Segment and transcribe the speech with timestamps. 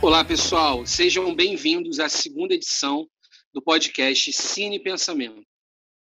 [0.00, 0.86] Olá, pessoal.
[0.86, 3.10] Sejam bem-vindos à segunda edição
[3.52, 5.44] do podcast Cine Pensamento.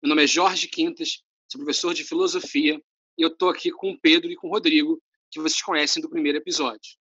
[0.02, 2.82] Meu nome é Jorge Quintas, sou professor de filosofia
[3.18, 4.98] e eu estou aqui com o Pedro e com o Rodrigo,
[5.30, 6.96] que vocês conhecem do primeiro episódio.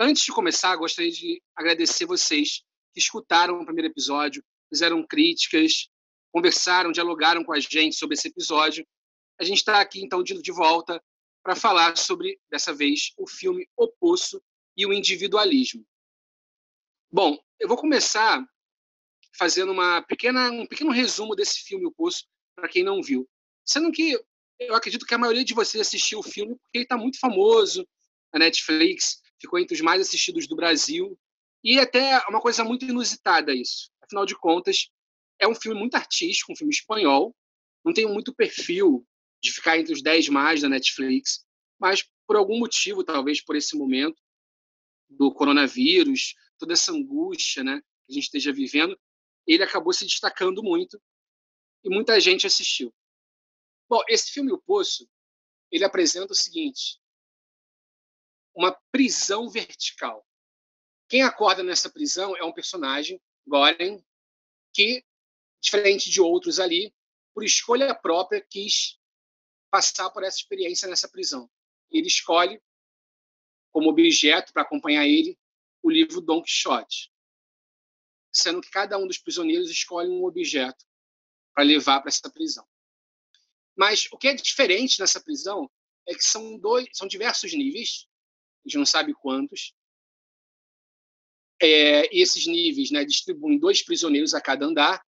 [0.00, 2.62] Antes de começar, gostaria de agradecer vocês
[2.94, 5.88] que escutaram o primeiro episódio, fizeram críticas,
[6.32, 8.86] conversaram, dialogaram com a gente sobre esse episódio.
[9.38, 11.02] A gente está aqui, então, de, volta
[11.42, 14.42] para falar sobre, dessa vez, o filme O Poço,
[14.76, 15.84] e o individualismo.
[17.14, 18.42] Bom, eu vou começar
[19.36, 22.24] fazendo uma pequena, um pequeno resumo desse filme, O Poço,
[22.56, 23.28] para quem não viu.
[23.66, 24.18] Sendo que
[24.58, 27.86] eu acredito que a maioria de vocês assistiu o filme porque ele está muito famoso,
[28.32, 31.18] a Netflix ficou entre os mais assistidos do Brasil,
[31.62, 33.90] e até uma coisa muito inusitada isso.
[34.00, 34.88] Afinal de contas,
[35.38, 37.36] é um filme muito artístico, um filme espanhol,
[37.84, 39.06] não tem muito perfil
[39.42, 41.44] de ficar entre os 10 mais da Netflix,
[41.78, 44.16] mas por algum motivo, talvez por esse momento,
[45.10, 48.96] do coronavírus, toda essa angústia né, que a gente esteja vivendo,
[49.44, 51.02] ele acabou se destacando muito
[51.82, 52.94] e muita gente assistiu.
[53.88, 55.10] Bom, esse filme O Poço,
[55.72, 57.00] ele apresenta o seguinte,
[58.54, 60.24] uma prisão vertical.
[61.08, 64.00] Quem acorda nessa prisão é um personagem, Goren,
[64.72, 65.04] que,
[65.60, 66.94] diferente de outros ali,
[67.34, 69.00] por escolha própria, quis
[69.68, 71.50] passar por essa experiência nessa prisão.
[71.90, 72.62] Ele escolhe
[73.72, 75.36] como objeto para acompanhar ele
[75.82, 77.10] o livro Don Quixote,
[78.32, 80.84] sendo que cada um dos prisioneiros escolhe um objeto
[81.54, 82.66] para levar para essa prisão.
[83.76, 85.70] Mas o que é diferente nessa prisão
[86.06, 88.06] é que são dois, são diversos níveis,
[88.64, 89.74] a gente não sabe quantos,
[91.60, 95.04] é, e esses níveis né, distribuem dois prisioneiros a cada andar,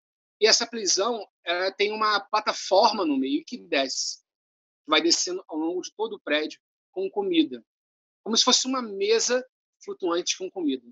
[0.40, 1.26] e essa prisão
[1.76, 4.22] tem uma plataforma no meio que desce,
[4.86, 6.60] vai descendo ao longo de todo o prédio
[6.90, 7.64] com comida.
[8.22, 9.44] Como se fosse uma mesa
[9.82, 10.86] flutuante com comida.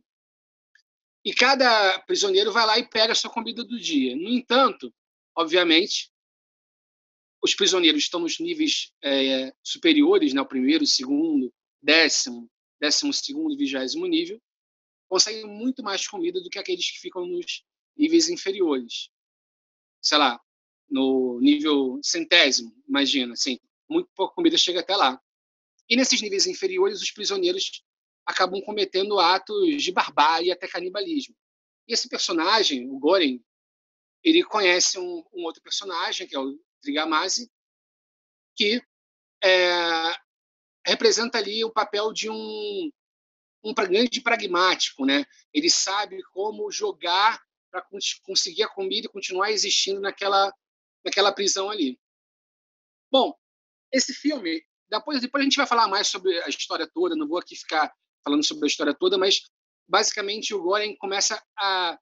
[1.24, 4.14] E cada prisioneiro vai lá e pega a sua comida do dia.
[4.14, 4.94] No entanto,
[5.36, 6.10] obviamente,
[7.42, 11.52] os prisioneiros estão nos níveis é, superiores, né, o primeiro, segundo,
[11.82, 14.40] décimo, décimo segundo vigésimo nível,
[15.08, 17.64] conseguem muito mais comida do que aqueles que ficam nos
[17.96, 19.08] níveis inferiores.
[20.00, 20.40] Sei lá,
[20.88, 23.58] no nível centésimo, imagina, assim,
[23.88, 25.20] muito pouca comida chega até lá.
[25.88, 27.84] E nesses níveis inferiores, os prisioneiros
[28.26, 31.34] acabam cometendo atos de barbárie até canibalismo.
[31.86, 33.40] E esse personagem, o Goren,
[34.22, 37.50] ele conhece um, um outro personagem, que é o Trigamasi,
[38.56, 38.82] que
[39.42, 40.16] é,
[40.84, 42.90] representa ali o papel de um,
[43.62, 45.06] um grande pragmático.
[45.06, 45.24] Né?
[45.54, 47.86] Ele sabe como jogar para
[48.24, 50.52] conseguir a comida e continuar existindo naquela,
[51.04, 52.00] naquela prisão ali.
[53.10, 53.38] Bom,
[53.92, 57.38] esse filme depois, depois a gente vai falar mais sobre a história toda, não vou
[57.38, 57.92] aqui ficar
[58.26, 59.42] falando sobre a história toda, mas
[59.88, 61.96] basicamente o Goren começa a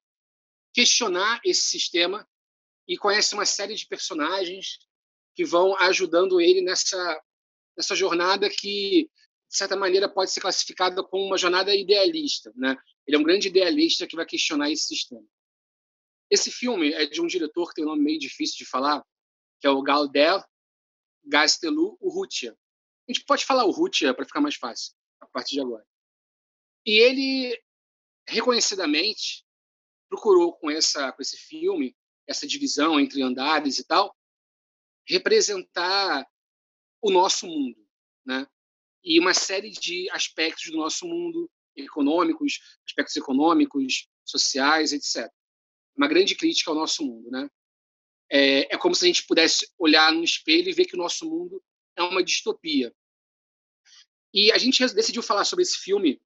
[0.72, 2.26] questionar esse sistema
[2.88, 4.78] e conhece uma série de personagens
[5.34, 7.22] que vão ajudando ele nessa,
[7.76, 9.10] nessa jornada que,
[9.50, 12.50] de certa maneira, pode ser classificada como uma jornada idealista.
[12.56, 12.74] Né?
[13.06, 15.24] Ele é um grande idealista que vai questionar esse sistema.
[16.30, 19.04] Esse filme é de um diretor que tem um nome meio difícil de falar,
[19.60, 20.42] que é o Galdel
[21.26, 22.56] Gastelu Urrutia.
[23.06, 25.84] A gente pode falar o Rutia para ficar mais fácil a partir de agora.
[26.86, 27.62] E ele
[28.26, 29.44] reconhecidamente
[30.08, 31.96] procurou com essa com esse filme,
[32.26, 34.16] essa divisão entre andares e tal,
[35.06, 36.26] representar
[37.02, 37.86] o nosso mundo,
[38.24, 38.46] né?
[39.02, 45.30] E uma série de aspectos do nosso mundo econômicos, aspectos econômicos, sociais, etc.
[45.96, 47.48] Uma grande crítica ao nosso mundo, né?
[48.30, 51.28] É, é como se a gente pudesse olhar no espelho e ver que o nosso
[51.28, 51.62] mundo
[51.96, 52.94] é uma distopia.
[54.32, 56.20] E a gente decidiu falar sobre esse filme,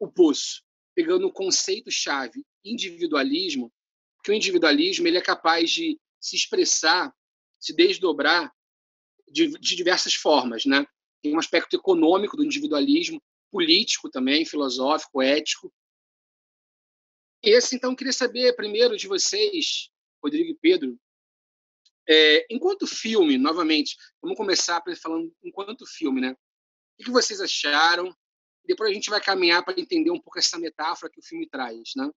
[0.00, 0.62] O Poço,
[0.94, 3.72] pegando o conceito-chave individualismo,
[4.24, 7.14] que o individualismo ele é capaz de se expressar,
[7.58, 8.52] se desdobrar
[9.28, 10.64] de, de diversas formas.
[10.64, 10.84] Né?
[11.22, 15.72] Tem um aspecto econômico do individualismo, político também, filosófico, ético.
[17.42, 19.90] Esse, então, queria saber primeiro de vocês,
[20.22, 20.98] Rodrigo e Pedro,
[22.08, 26.36] é, enquanto filme, novamente, vamos começar falando enquanto filme, né?
[26.98, 28.14] O que vocês acharam?
[28.64, 31.92] Depois a gente vai caminhar para entender um pouco essa metáfora que o filme traz,
[31.96, 32.10] né?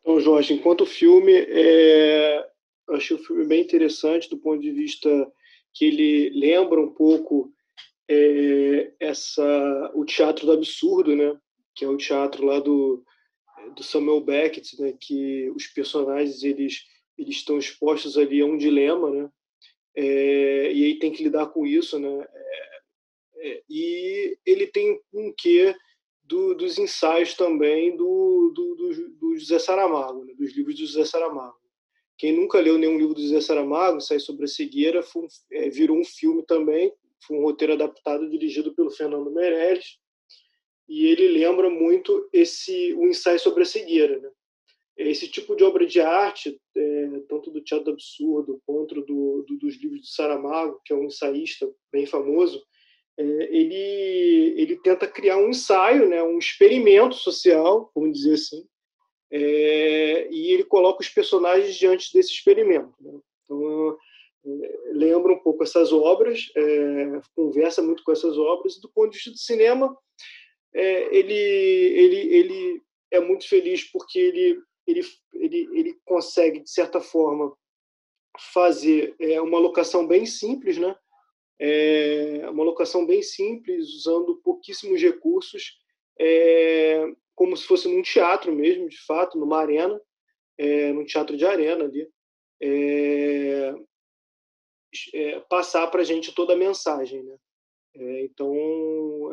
[0.00, 2.48] Então, Jorge, enquanto filme, é...
[2.88, 5.08] eu achei o filme bem interessante do ponto de vista
[5.74, 7.52] que ele lembra um pouco
[8.08, 11.38] é, essa o teatro do absurdo, né?
[11.74, 13.04] Que é o teatro lá do,
[13.76, 14.94] do Samuel Beckett, né?
[14.98, 16.84] Que os personagens eles
[17.18, 19.30] eles estão expostos ali a um dilema, né?
[19.94, 22.26] É, e aí tem que lidar com isso, né?
[22.32, 22.77] É,
[23.40, 25.74] é, e ele tem um quê
[26.24, 30.34] do, dos ensaios também do, do, do, do José Saramago, né?
[30.34, 31.56] dos livros do José Saramago.
[32.18, 35.96] Quem nunca leu nenhum livro do José Saramago, Sai sobre a Cegueira, foi, é, virou
[35.96, 36.92] um filme também,
[37.26, 39.98] foi um roteiro adaptado dirigido pelo Fernando Meirelles,
[40.88, 44.18] e ele lembra muito esse o ensaio sobre a cegueira.
[44.18, 44.30] Né?
[44.96, 49.76] Esse tipo de obra de arte, é, tanto do teatro absurdo quanto do, do, dos
[49.76, 52.67] livros de Saramago, que é um ensaísta bem famoso, é,
[53.22, 58.64] ele, ele tenta criar um ensaio, né, um experimento social, vamos dizer assim,
[59.30, 62.94] é, e ele coloca os personagens diante desse experimento.
[63.00, 63.18] Né?
[63.44, 63.98] Então,
[64.46, 69.10] é, lembra um pouco essas obras, é, conversa muito com essas obras, e do ponto
[69.10, 69.96] de vista do cinema,
[70.74, 75.00] é, ele, ele, ele é muito feliz porque ele, ele,
[75.34, 77.52] ele, ele consegue, de certa forma,
[78.52, 80.94] fazer é, uma locação bem simples, né?
[81.60, 85.78] É uma locação bem simples, usando pouquíssimos recursos,
[86.18, 90.00] é, como se fosse num teatro mesmo, de fato, numa arena,
[90.56, 92.08] é, num teatro de arena ali,
[92.60, 93.74] é,
[95.14, 97.36] é, passar para a gente toda a mensagem, né?
[97.94, 98.52] É, então,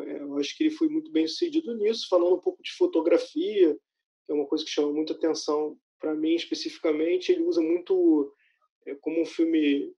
[0.02, 3.74] é, eu acho que ele foi muito bem sucedido nisso, falando um pouco de fotografia,
[3.74, 7.30] que é uma coisa que chama muita atenção para mim especificamente.
[7.30, 8.32] Ele usa muito,
[8.86, 9.94] é, como um filme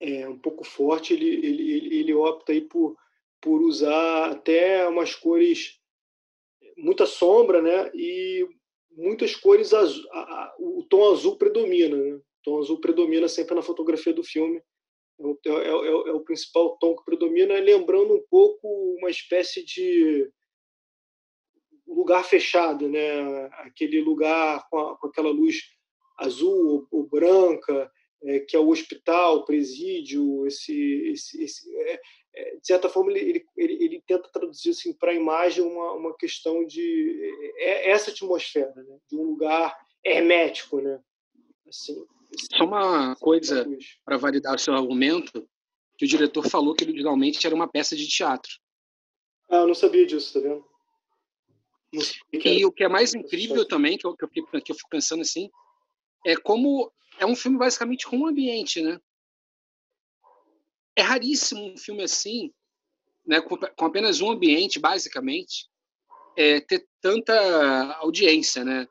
[0.00, 2.96] é, é, um pouco forte, ele, ele, ele opta aí por,
[3.40, 5.78] por usar até umas cores,
[6.76, 7.90] muita sombra, né?
[7.94, 8.46] E
[8.90, 12.14] muitas cores azul, a, a, o tom azul predomina, né?
[12.14, 14.62] O tom azul predomina sempre na fotografia do filme
[15.20, 18.68] é, é, é, é, o principal tom que predomina, lembrando um pouco
[18.98, 20.30] uma espécie de
[21.86, 23.46] lugar fechado, né?
[23.64, 25.56] aquele lugar com, a, com aquela luz
[26.18, 27.90] azul ou, ou branca,
[28.22, 30.74] é, que é o hospital, o presídio, esse,
[31.12, 32.00] esse, esse é,
[32.34, 36.16] é, de certa forma ele, ele, ele tenta traduzir assim, para a imagem uma, uma
[36.16, 38.98] questão de essa atmosfera, né?
[39.08, 41.00] de um lugar hermético, né?
[41.68, 42.04] assim,
[42.52, 43.66] só uma coisa
[44.04, 45.48] para validar o seu argumento,
[45.96, 48.50] que o diretor falou que originalmente era uma peça de teatro.
[49.48, 50.64] Ah, eu não sabia disso, tá vendo?
[52.32, 54.90] E o que é mais incrível também, que eu, que, eu fico, que eu fico
[54.90, 55.50] pensando assim,
[56.26, 59.00] é como é um filme basicamente com um ambiente, né?
[60.96, 62.52] É raríssimo um filme assim,
[63.26, 65.68] né, com, com apenas um ambiente, basicamente,
[66.36, 68.88] é, ter tanta audiência, né?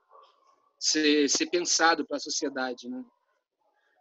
[0.79, 3.03] Ser, ser pensado para a sociedade, né?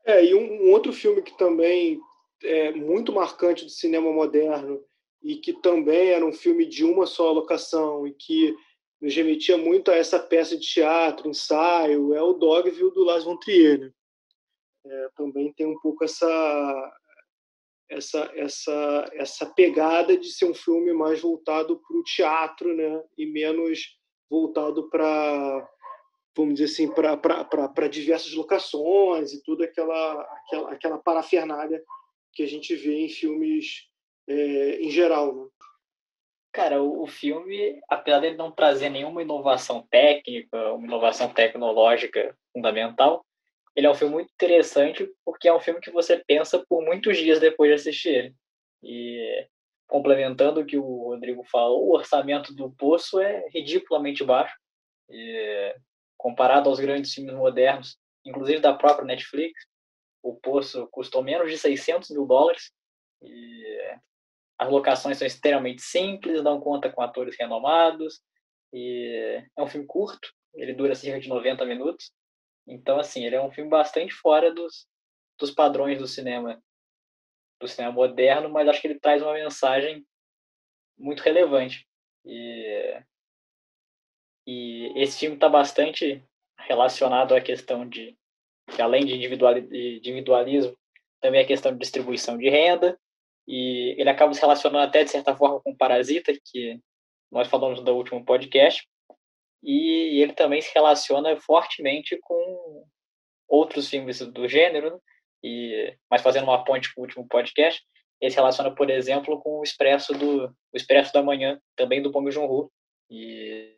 [0.04, 1.98] É, e um, um, outro filme que também
[2.42, 4.84] é muito marcante do cinema moderno
[5.22, 8.54] e que também era um filme de uma só locação e que
[9.00, 13.36] nos remetia muito a essa peça de teatro, ensaio, é o Dogville do Lars von
[13.36, 13.80] Trier.
[13.80, 13.92] Né?
[14.88, 16.92] É, também tem um pouco essa
[17.88, 23.26] essa essa essa pegada de ser um filme mais voltado para o teatro, né, e
[23.26, 23.96] menos
[24.28, 25.68] voltado para
[26.36, 31.82] vamos dizer assim, para diversas locações e toda aquela, aquela, aquela parafernália
[32.34, 33.88] que a gente vê em filmes
[34.28, 35.34] é, em geral.
[35.34, 35.48] Né?
[36.52, 43.25] Cara, o, o filme, apesar dele não trazer nenhuma inovação técnica, uma inovação tecnológica fundamental,
[43.76, 47.18] ele é um filme muito interessante porque é um filme que você pensa por muitos
[47.18, 48.34] dias depois de assistir ele.
[48.82, 49.46] E
[49.86, 54.56] complementando o que o Rodrigo falou, o orçamento do Poço é ridiculamente baixo.
[55.10, 55.76] E
[56.16, 59.66] comparado aos grandes filmes modernos, inclusive da própria Netflix,
[60.22, 62.72] o Poço custou menos de 600 mil dólares
[63.22, 63.78] e
[64.58, 68.20] as locações são extremamente simples, não conta com atores renomados
[68.72, 72.10] e é um filme curto, ele dura cerca de 90 minutos,
[72.66, 74.86] então assim ele é um filme bastante fora dos,
[75.38, 76.62] dos padrões do cinema
[77.60, 80.06] do cinema moderno, mas acho que ele traz uma mensagem
[80.98, 81.86] muito relevante
[82.24, 83.02] e
[84.46, 86.22] e esse filme está bastante
[86.56, 88.16] relacionado à questão de,
[88.78, 90.76] além de individualismo,
[91.20, 92.98] também a questão de distribuição de renda.
[93.48, 96.80] E ele acaba se relacionando até, de certa forma, com Parasita, que
[97.30, 98.86] nós falamos no último podcast.
[99.66, 102.86] E ele também se relaciona fortemente com
[103.48, 105.02] outros filmes do gênero,
[105.42, 107.84] e, mas fazendo uma ponte com o último podcast,
[108.20, 112.12] ele se relaciona, por exemplo, com o Expresso do o Expresso da Manhã, também do
[112.12, 112.70] Bong Joon-ho.
[113.10, 113.76] E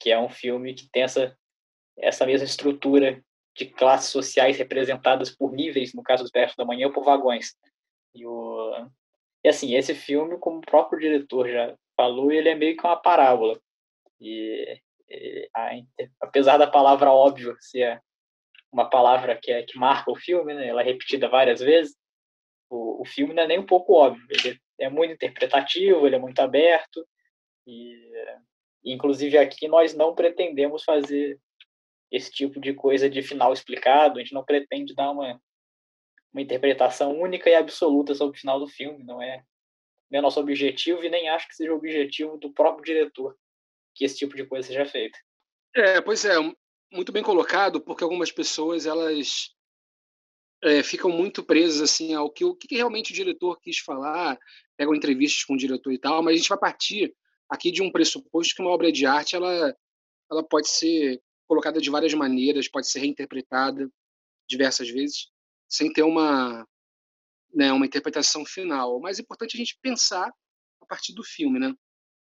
[0.00, 1.36] que é um filme que tem essa,
[1.98, 3.22] essa mesma estrutura
[3.54, 7.54] de classes sociais representadas por níveis, no caso do Expresso da Manhã, ou por vagões.
[8.14, 8.88] E, o,
[9.44, 12.96] e assim, esse filme, como o próprio diretor já falou, ele é meio que uma
[12.96, 13.60] parábola.
[14.20, 15.70] E, e a,
[16.20, 18.00] apesar da palavra óbvio ser
[18.72, 21.96] uma palavra que, é, que marca o filme, né, ela é repetida várias vezes,
[22.68, 24.26] o, o filme não é nem um pouco óbvio.
[24.30, 27.06] Ele é muito interpretativo, ele é muito aberto,
[27.66, 28.12] e
[28.84, 31.38] inclusive aqui nós não pretendemos fazer
[32.10, 35.40] esse tipo de coisa de final explicado, a gente não pretende dar uma,
[36.32, 39.42] uma interpretação única e absoluta sobre o final do filme, não é,
[40.10, 43.36] não é nosso objetivo e nem acho que seja o objetivo do próprio diretor
[43.94, 45.18] que esse tipo de coisa seja feita.
[45.74, 46.34] É, pois é,
[46.92, 49.50] muito bem colocado, porque algumas pessoas elas
[50.62, 54.38] é, ficam muito presas assim ao que o que realmente o diretor quis falar,
[54.76, 57.14] pegam entrevistas com o diretor e tal, mas a gente vai partir
[57.48, 59.74] aqui de um pressuposto que uma obra de arte ela
[60.30, 63.90] ela pode ser colocada de várias maneiras, pode ser reinterpretada
[64.48, 65.28] diversas vezes,
[65.68, 66.66] sem ter uma
[67.52, 68.96] né, uma interpretação final.
[68.96, 70.32] O mais importante é a gente pensar
[70.80, 71.74] a partir do filme, né?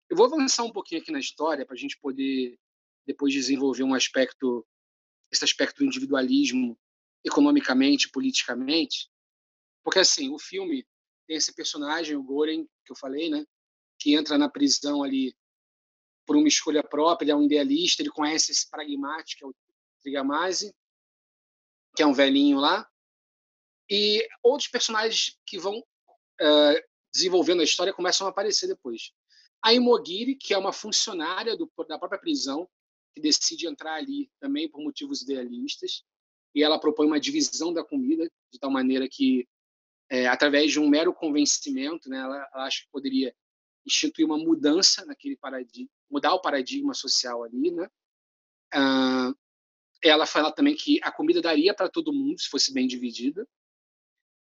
[0.10, 2.58] Eu vou avançar um pouquinho aqui na história para a gente poder
[3.06, 4.66] depois desenvolver um aspecto,
[5.32, 6.78] esse aspecto do individualismo
[7.24, 9.10] economicamente, politicamente,
[9.84, 10.86] porque assim o filme
[11.28, 13.46] tem esse personagem, o Goren, que eu falei, né,
[14.00, 15.36] que entra na prisão ali
[16.26, 19.56] por uma escolha própria, ele é um idealista, ele conhece esse pragmático, que é o
[20.02, 20.74] Trigamasi,
[21.96, 22.88] que é um velhinho lá,
[23.90, 29.14] e outros personagens que vão uh, desenvolvendo a história começam a aparecer depois.
[29.62, 32.70] A Imogiri, que é uma funcionária do, da própria prisão,
[33.14, 36.04] que decide entrar ali também por motivos idealistas,
[36.54, 39.48] e ela propõe uma divisão da comida, de tal maneira que,
[40.10, 43.36] é, através de um mero convencimento, né, ela, ela acha que poderia
[43.86, 47.90] instituir uma mudança naquele paradigma, mudar o paradigma social ali, né?
[48.74, 49.34] Ah,
[50.04, 53.48] ela fala também que a comida daria para todo mundo se fosse bem dividida.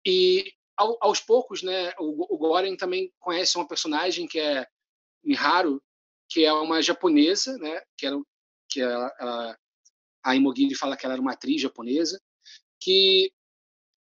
[0.05, 4.67] E ao, aos poucos, né, o, o Goren também conhece uma personagem que é
[5.23, 5.81] Miharu,
[6.29, 8.19] que é uma japonesa, né, que era
[8.69, 9.59] que ela, ela
[10.23, 12.19] a Imogiri fala que ela era uma atriz japonesa
[12.79, 13.31] que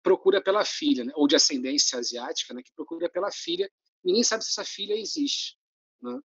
[0.04, 3.70] procura pela filha, né, ou de ascendência asiática, né, que procura pela filha.
[4.04, 5.58] Ninguém sabe se essa filha existe.
[6.02, 6.20] Né?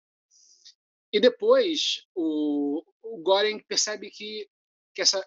[1.11, 4.49] E depois o, o Goren percebe que,
[4.93, 5.25] que essa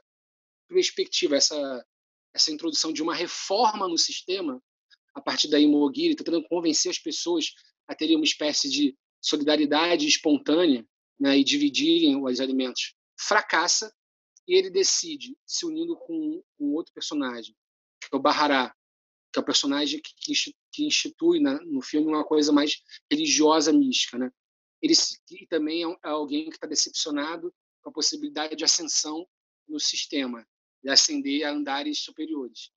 [0.68, 1.87] perspectiva, essa,
[2.34, 4.62] essa introdução de uma reforma no sistema,
[5.14, 7.52] a partir da Imogiri, tentando convencer as pessoas
[7.87, 10.87] a terem uma espécie de solidariedade espontânea
[11.18, 13.92] né, e dividirem os alimentos, fracassa
[14.46, 17.54] e ele decide se unindo com um outro personagem,
[18.00, 18.75] que é o Bahará,
[19.32, 20.14] que é o personagem que,
[20.72, 24.16] que institui na, no filme uma coisa mais religiosa, mística.
[24.16, 24.30] Né?
[24.80, 24.94] Ele
[25.32, 29.26] e também é, é alguém que está decepcionado com a possibilidade de ascensão
[29.68, 30.46] no sistema,
[30.82, 32.70] de ascender a andares superiores.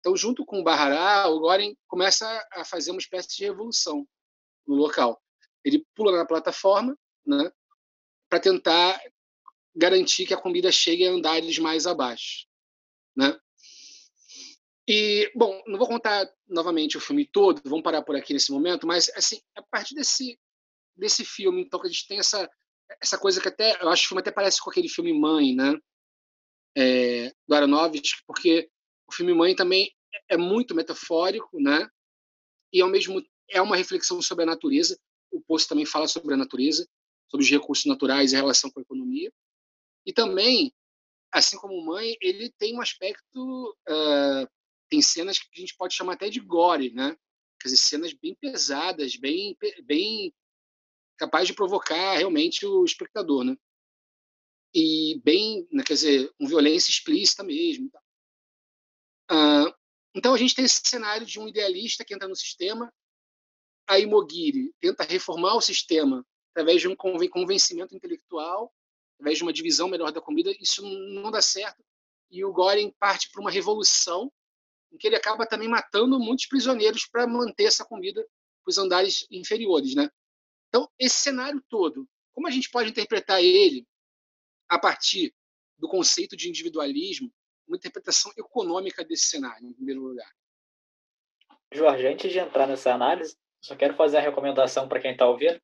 [0.00, 4.06] Então, junto com o Bahará, o Goren começa a fazer uma espécie de revolução
[4.66, 5.20] no local
[5.66, 6.96] ele pula na plataforma,
[7.26, 7.50] né,
[8.28, 9.00] para tentar
[9.74, 12.46] garantir que a comida chegue a andares mais abaixo,
[13.16, 13.36] né?
[14.88, 18.86] E bom, não vou contar novamente o filme todo, vamos parar por aqui nesse momento,
[18.86, 20.38] mas assim, a partir desse
[20.96, 22.48] desse filme, então que a gente tem essa
[23.02, 25.54] essa coisa que até eu acho que o filme até parece com aquele filme Mãe,
[25.54, 25.76] né?
[26.78, 28.70] É, do Aronofsky, porque
[29.08, 29.92] o filme Mãe também
[30.28, 31.88] é muito metafórico, né?
[32.72, 33.20] E ao mesmo
[33.50, 34.96] é uma reflexão sobre a natureza
[35.36, 36.88] o Poço também fala sobre a natureza,
[37.30, 39.32] sobre os recursos naturais e a relação com a economia.
[40.04, 40.72] E também,
[41.32, 44.48] assim como Mãe, ele tem um aspecto, uh,
[44.88, 47.16] tem cenas que a gente pode chamar até de gore, né?
[47.60, 50.32] Quer dizer, cenas bem pesadas, bem, bem
[51.16, 53.56] capaz de provocar realmente o espectador, né?
[54.74, 57.90] E bem, né, quer dizer, uma violência explícita mesmo.
[59.30, 59.74] Uh,
[60.14, 62.92] então a gente tem esse cenário de um idealista que entra no sistema
[63.86, 68.72] a Imogiri tenta reformar o sistema através de um convencimento intelectual,
[69.14, 71.84] através de uma divisão melhor da comida, isso não dá certo.
[72.30, 74.32] E o Goren parte para uma revolução
[74.92, 78.26] em que ele acaba também matando muitos prisioneiros para manter essa comida
[78.64, 80.10] para os andares inferiores, né?
[80.68, 83.86] Então, esse cenário todo, como a gente pode interpretar ele
[84.68, 85.34] a partir
[85.78, 87.32] do conceito de individualismo,
[87.66, 90.32] uma interpretação econômica desse cenário, em primeiro lugar?
[91.72, 95.60] Jorge, antes de entrar nessa análise, só quero fazer a recomendação para quem está ouvindo.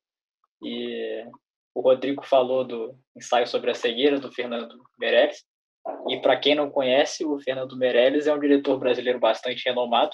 [0.61, 1.25] E
[1.73, 5.43] o Rodrigo falou do ensaio sobre a cegueira do Fernando Meirelles.
[6.09, 10.11] E para quem não conhece, o Fernando Meirelles é um diretor brasileiro bastante renomado.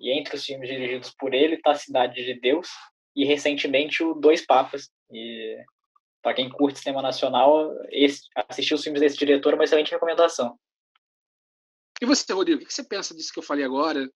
[0.00, 2.68] E entre os filmes dirigidos por ele está Cidade de Deus
[3.14, 4.90] e recentemente o Dois Papas.
[5.12, 5.56] E
[6.20, 10.58] para quem curte cinema nacional, esse, assistir os filmes desse diretor é uma excelente recomendação.
[12.00, 14.08] E você, Rodrigo, o que você pensa disso que eu falei agora?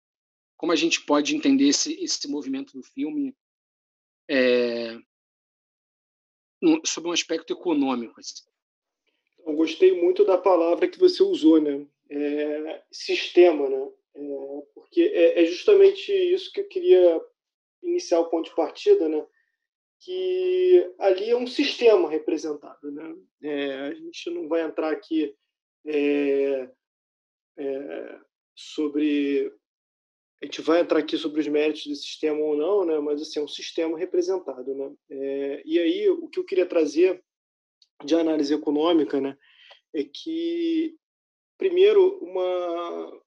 [0.57, 3.35] Como a gente pode entender esse, esse movimento do filme
[4.29, 4.97] é,
[6.85, 8.19] sobre um aspecto econômico.
[8.19, 8.43] Assim.
[9.47, 11.87] Eu gostei muito da palavra que você usou, né?
[12.11, 13.89] É, sistema, né?
[14.15, 17.21] É, porque é, é, justamente isso que eu queria
[17.83, 19.25] iniciar o ponto de partida, né?
[20.01, 23.17] Que ali é um sistema representado, né?
[23.43, 25.35] É, a gente não vai entrar aqui
[25.85, 26.69] é,
[28.55, 29.53] sobre
[30.43, 32.99] a gente vai entrar aqui sobre os méritos do sistema ou não, né?
[32.99, 34.95] Mas assim é um sistema representado, né?
[35.11, 37.23] É, e aí o que eu queria trazer
[38.05, 39.37] de análise econômica, né?
[39.95, 40.97] É que
[41.57, 43.23] primeiro uma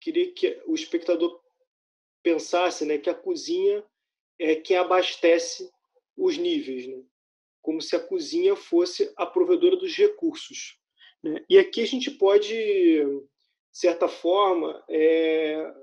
[0.00, 1.40] queria que o espectador
[2.22, 3.84] pensasse, né, que a cozinha
[4.38, 5.70] é quem abastece
[6.16, 7.02] os níveis, né?
[7.62, 10.78] como se a cozinha fosse a provedora dos recursos.
[11.22, 11.44] Né?
[11.48, 13.28] E aqui a gente pode, de
[13.72, 15.74] certa forma, é...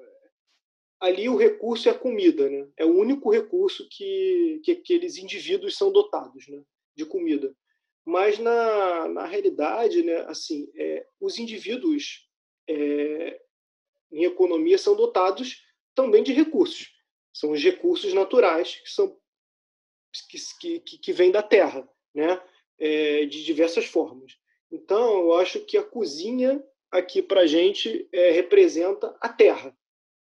[1.05, 2.67] ali o recurso é a comida, né?
[2.75, 6.61] é o único recurso que, que aqueles indivíduos são dotados né?
[6.95, 7.55] de comida.
[8.03, 12.27] Mas, na, na realidade, né, assim, é, os indivíduos
[12.67, 13.39] é,
[14.11, 15.63] em economia são dotados
[15.95, 16.93] também de recursos.
[17.33, 19.17] São os recursos naturais que são
[20.29, 22.41] que, que, que vêm da terra, né?
[22.77, 24.37] É, de diversas formas.
[24.71, 29.75] Então, eu acho que a cozinha aqui para gente é, representa a terra,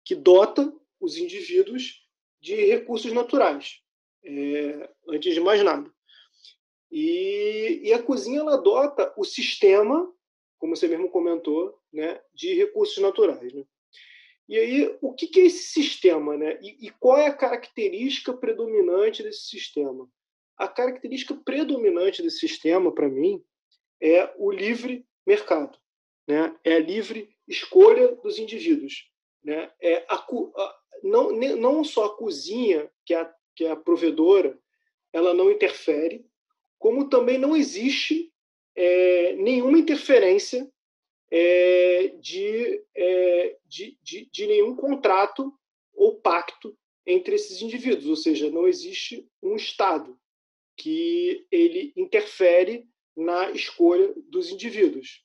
[0.09, 2.03] que dota os indivíduos
[2.41, 3.79] de recursos naturais,
[4.25, 5.87] é, antes de mais nada.
[6.91, 10.11] E, e, a cozinha ela adota o sistema,
[10.57, 13.53] como você mesmo comentou, né, de recursos naturais.
[13.53, 13.63] Né?
[14.47, 16.35] E aí, o que, que é esse sistema?
[16.35, 16.57] Né?
[16.59, 20.09] E, e qual é a característica predominante desse sistema?
[20.57, 23.43] A característica predominante desse sistema, para mim,
[24.01, 25.77] é o livre mercado,
[26.27, 26.57] né?
[26.63, 29.07] é a livre escolha dos indivíduos.
[29.43, 29.71] Né?
[29.81, 34.57] É a, a, não, não só a cozinha, que é a, que é a provedora,
[35.11, 36.25] ela não interfere,
[36.77, 38.31] como também não existe
[38.75, 40.69] é, nenhuma interferência
[41.31, 45.53] é, de, é, de, de, de, nenhum contrato
[45.93, 50.17] ou pacto entre esses indivíduos, ou seja, não existe um Estado
[50.77, 55.23] que ele interfere na escolha dos indivíduos.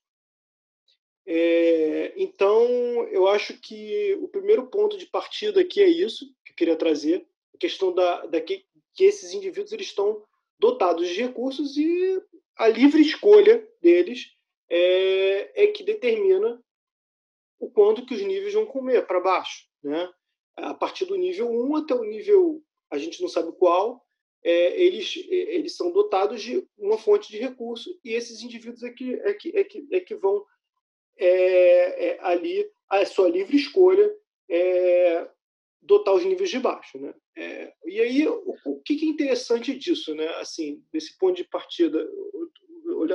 [1.27, 2.67] É, então,
[3.09, 7.27] eu acho que o primeiro ponto de partida aqui é isso que eu queria trazer,
[7.55, 10.23] a questão da, da que, que esses indivíduos eles estão
[10.59, 12.23] dotados de recursos e
[12.57, 14.33] a livre escolha deles
[14.71, 16.63] é, é que determina
[17.59, 20.11] o quanto que os níveis vão comer para baixo, né?
[20.57, 24.05] A partir do nível 1 até o nível, a gente não sabe qual,
[24.43, 29.15] é, eles, eles são dotados de uma fonte de recurso e esses indivíduos é que,
[29.15, 30.45] é que, é que, é que vão
[31.17, 34.13] é, é, ali, a sua livre escolha,
[34.49, 35.29] é,
[35.81, 36.99] dotar os níveis de baixo.
[36.99, 37.15] Né?
[37.37, 40.27] É, e aí, o, o que, é interessante disso, né?
[40.37, 42.07] assim, desse ponto de partida,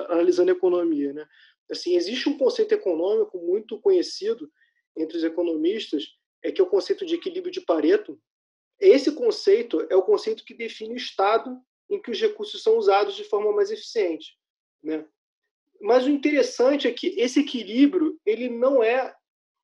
[0.07, 1.13] analisando a economia?
[1.13, 1.27] Né?
[1.69, 4.51] Assim, existe um conceito econômico muito conhecido
[4.97, 6.07] entre os economistas,
[6.43, 8.19] é que é o conceito de equilíbrio de Pareto.
[8.79, 11.59] Esse conceito é o conceito que define o estado
[11.89, 14.37] em que os recursos são usados de forma mais eficiente.
[14.81, 15.05] Né?
[15.81, 19.13] Mas o interessante é que esse equilíbrio ele não é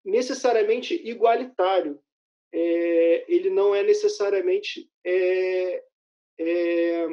[0.04, 2.00] necessariamente igualitário
[2.56, 5.84] é, ele não é necessariamente é,
[6.40, 7.08] é,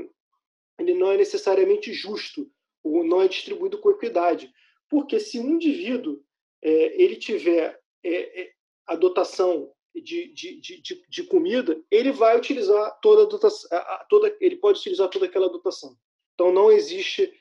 [0.78, 2.48] ele não é necessariamente justo
[2.82, 4.52] ou não é distribuído com equidade,
[4.88, 6.22] porque se um indivíduo
[6.62, 8.52] é, ele tiver é, é,
[8.86, 13.68] a dotação de, de, de, de, comida, ele vai utilizar toda a dotação,
[14.08, 15.96] toda, ele pode utilizar toda aquela dotação.
[16.34, 17.32] Então não existe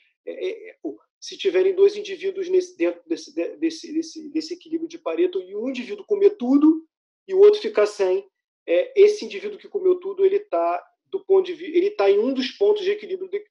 [1.21, 5.69] se tiverem dois indivíduos nesse, dentro desse, desse, desse, desse equilíbrio de Pareto e um
[5.69, 6.83] indivíduo comer tudo,
[7.27, 8.27] e o outro ficar sem,
[8.65, 12.33] é, esse indivíduo que comeu tudo, ele está do ponto de ele está em um
[12.33, 13.43] dos pontos de equilíbrio de,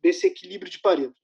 [0.00, 1.14] desse equilíbrio de Pareto.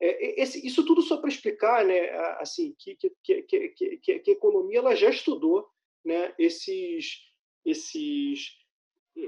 [0.00, 3.10] É, esse, isso tudo só para explicar, né, assim, que, que,
[3.42, 5.68] que, que, que a economia ela já estudou,
[6.04, 7.22] né, esses,
[7.64, 8.56] esses,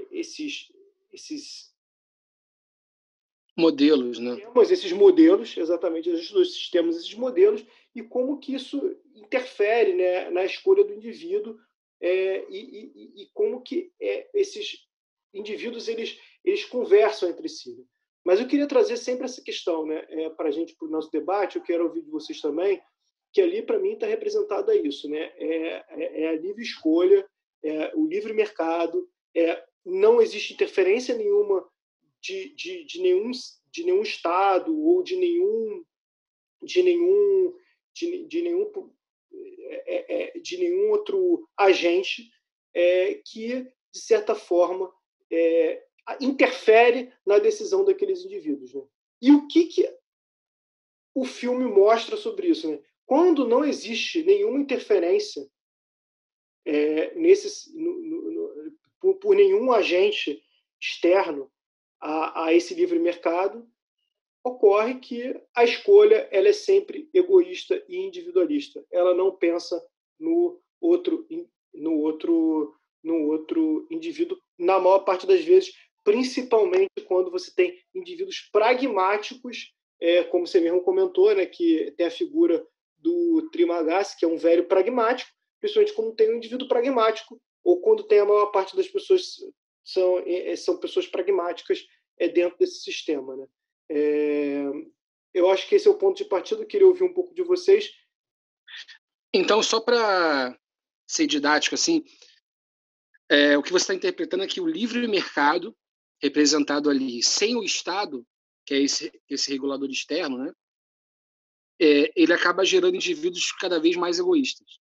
[0.09, 0.71] esses,
[1.11, 1.72] esses
[3.55, 4.35] modelos, né?
[4.35, 10.43] Sistemas, esses modelos, exatamente, dois sistemas, esses modelos, e como que isso interfere né, na
[10.43, 11.57] escolha do indivíduo
[12.01, 14.79] é, e, e, e, como que é, esses
[15.33, 17.85] indivíduos eles, eles conversam entre si.
[18.25, 21.11] Mas eu queria trazer sempre essa questão né, é, para a gente, para o nosso
[21.11, 22.81] debate, eu quero ouvir de vocês também,
[23.31, 25.09] que ali, para mim, está representada isso.
[25.09, 25.31] Né?
[25.37, 27.27] É, é, é, a livre escolha,
[27.63, 31.67] é o livre mercado, é, não existe interferência nenhuma
[32.23, 33.31] de, de, de, nenhum,
[33.69, 35.83] de nenhum Estado ou de nenhum,
[36.63, 37.53] de nenhum,
[37.93, 38.71] de, de nenhum
[39.85, 42.31] é, é, de nenhum outro agente
[42.73, 44.91] é, que, de certa forma,
[45.29, 45.85] é,
[46.21, 48.73] interfere na decisão daqueles indivíduos.
[48.73, 48.83] Né?
[49.21, 49.97] E o que, que
[51.13, 52.69] o filme mostra sobre isso?
[52.69, 52.81] Né?
[53.05, 55.45] Quando não existe nenhuma interferência
[56.65, 60.41] é, nesses, no, no, por, por nenhum agente
[60.81, 61.51] externo
[62.03, 63.65] a, a, esse livre mercado,
[64.43, 68.83] ocorre que a escolha ela é sempre egoísta e individualista.
[68.91, 69.81] Ela não pensa
[70.19, 71.25] no outro,
[71.73, 78.49] no outro, no outro indivíduo na maior parte das vezes, principalmente quando você tem indivíduos
[78.51, 84.27] pragmáticos, é, como você mesmo comentou, né, que tem a figura do Trimagasi, que é
[84.27, 88.75] um velho pragmático, principalmente quando tem um indivíduo pragmático ou quando tem a maior parte
[88.75, 89.37] das pessoas
[89.83, 91.85] são é, é, são pessoas pragmáticas
[92.17, 93.47] é dentro desse sistema, né?
[93.89, 94.63] É,
[95.33, 96.65] eu acho que esse é o ponto de partida.
[96.65, 97.91] Queria ouvir um pouco de vocês.
[99.33, 100.57] Então, só para
[101.07, 102.03] ser didático, assim,
[103.29, 105.75] é, o que você está interpretando é que o livre mercado,
[106.21, 108.25] representado ali sem o Estado,
[108.65, 110.53] que é esse, esse regulador externo, né,
[111.81, 114.79] é, ele acaba gerando indivíduos cada vez mais egoístas.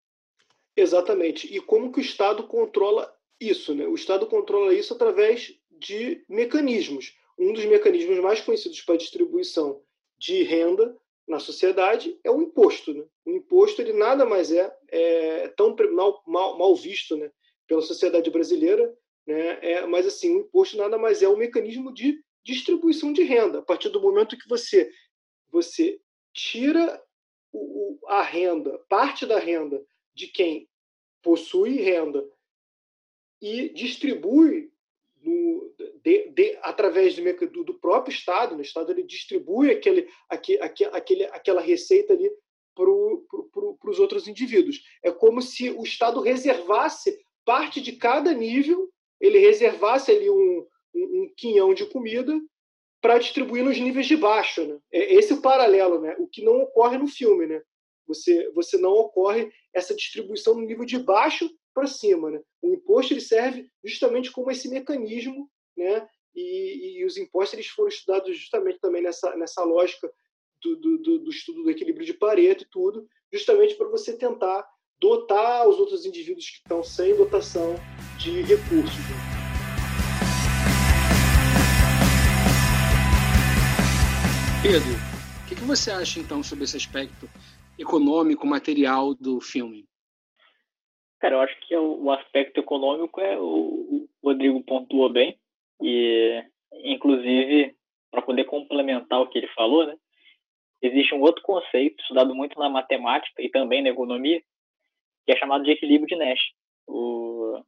[0.77, 1.47] Exatamente.
[1.53, 3.13] E como que o Estado controla
[3.49, 3.75] isso?
[3.75, 3.87] Né?
[3.87, 7.17] O Estado controla isso através de mecanismos.
[7.39, 9.83] Um dos mecanismos mais conhecidos para a distribuição
[10.19, 12.93] de renda na sociedade é o imposto.
[12.95, 13.05] Né?
[13.25, 17.31] O imposto ele nada mais é, é tão mal, mal, mal, visto né,
[17.67, 18.95] pela sociedade brasileira,
[19.27, 19.59] né?
[19.63, 23.61] É, mas assim o imposto nada mais é um mecanismo de distribuição de renda.
[23.61, 24.91] A partir do momento que você
[25.51, 26.01] você
[26.33, 27.01] tira
[27.53, 30.69] o, a renda, parte da renda de quem
[31.23, 32.27] possui renda
[33.43, 34.71] e distribui
[35.21, 38.61] no, de, de, através do, do, próprio Estado, né?
[38.61, 42.31] o Estado ele distribui aquele, aquele, aquele, aquela receita ali
[42.75, 42.87] para
[43.53, 44.83] pro, os outros indivíduos.
[45.03, 48.89] É como se o Estado reservasse parte de cada nível,
[49.21, 52.41] ele reservasse ali um, um, um quinhão de comida
[53.01, 54.65] para distribuir nos níveis de baixo.
[54.65, 54.79] Né?
[54.93, 56.15] É esse o paralelo, né?
[56.19, 57.47] o que não ocorre no filme.
[57.47, 57.61] Né?
[58.07, 62.31] Você, você não ocorre essa distribuição no nível de baixo para cima.
[62.31, 62.41] Né?
[62.61, 66.09] O imposto ele serve justamente como esse mecanismo, né?
[66.35, 70.11] e, e os impostos eles foram estudados justamente também nessa, nessa lógica
[70.63, 74.67] do, do, do estudo do equilíbrio de Pareto e tudo, justamente para você tentar
[75.01, 77.75] dotar os outros indivíduos que estão sem dotação
[78.19, 78.97] de recursos.
[78.97, 79.33] Né?
[84.63, 84.93] Pedro,
[85.43, 87.29] o que, que você acha então sobre esse aspecto
[87.77, 89.89] econômico, material do filme?
[91.23, 95.39] Cara, eu acho que o aspecto econômico é o, Rodrigo pontuou bem
[95.81, 96.45] e,
[96.83, 97.77] inclusive,
[98.11, 99.97] para poder complementar o que ele falou, né,
[100.83, 104.43] existe um outro conceito estudado muito na matemática e também na economia,
[105.25, 106.41] que é chamado de equilíbrio de Nash.
[106.89, 107.63] O,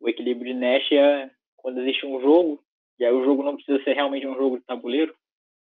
[0.00, 2.60] o equilíbrio de Nash é quando existe um jogo,
[2.98, 5.14] e aí o jogo não precisa ser realmente um jogo de tabuleiro,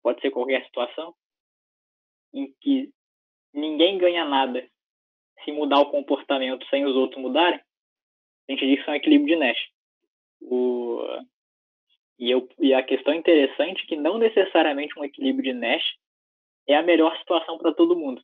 [0.01, 1.13] pode ser qualquer situação,
[2.33, 2.93] em que
[3.53, 4.65] ninguém ganha nada
[5.43, 7.59] se mudar o comportamento sem os outros mudarem,
[8.47, 9.69] a gente diz que é um equilíbrio de Nash.
[10.41, 11.01] O,
[12.19, 15.85] e, eu, e a questão interessante é que não necessariamente um equilíbrio de Nash
[16.67, 18.21] é a melhor situação para todo mundo.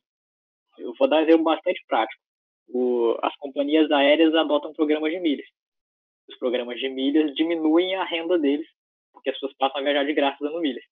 [0.78, 2.22] Eu vou dar um exemplo bastante prático.
[2.68, 5.46] O, as companhias aéreas adotam programas de milhas.
[6.28, 8.66] Os programas de milhas diminuem a renda deles,
[9.12, 10.84] porque as pessoas passam a viajar de graça dando milhas.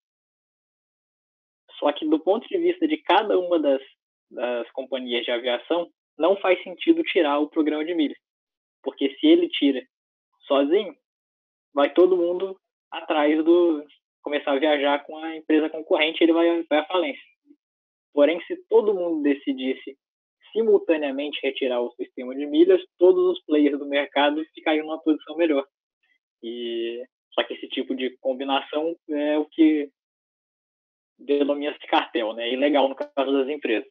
[1.79, 3.81] Só que do ponto de vista de cada uma das,
[4.31, 8.19] das companhias de aviação, não faz sentido tirar o programa de milhas.
[8.83, 9.83] Porque se ele tira
[10.47, 10.95] sozinho,
[11.75, 12.59] vai todo mundo
[12.91, 13.85] atrás do
[14.23, 17.23] começar a viajar com a empresa concorrente, ele vai, vai à falência.
[18.13, 19.97] Porém, se todo mundo decidisse
[20.53, 25.65] simultaneamente retirar o sistema de milhas, todos os players do mercado ficariam numa posição melhor.
[26.43, 27.03] E
[27.33, 29.91] só que esse tipo de combinação é o que
[31.19, 32.53] denomina-se cartel, né?
[32.53, 33.89] Ilegal no caso das empresas.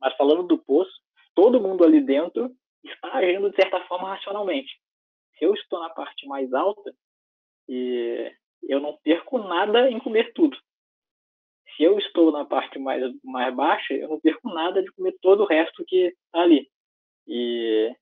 [0.00, 0.92] Mas falando do poço,
[1.38, 2.50] todo mundo ali dentro
[2.82, 4.76] está agindo de certa forma racionalmente.
[5.38, 6.92] Se eu estou na parte mais alta,
[7.68, 10.58] eu não perco nada em comer tudo.
[11.76, 15.44] Se eu estou na parte mais, mais baixa, eu não perco nada de comer todo
[15.44, 16.68] o resto que está ali.
[17.24, 17.94] E,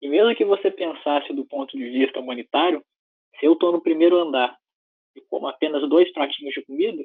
[0.00, 2.84] e mesmo que você pensasse do ponto de vista humanitário,
[3.38, 4.58] se eu estou no primeiro andar
[5.14, 7.04] e como apenas dois pratinhos de comida,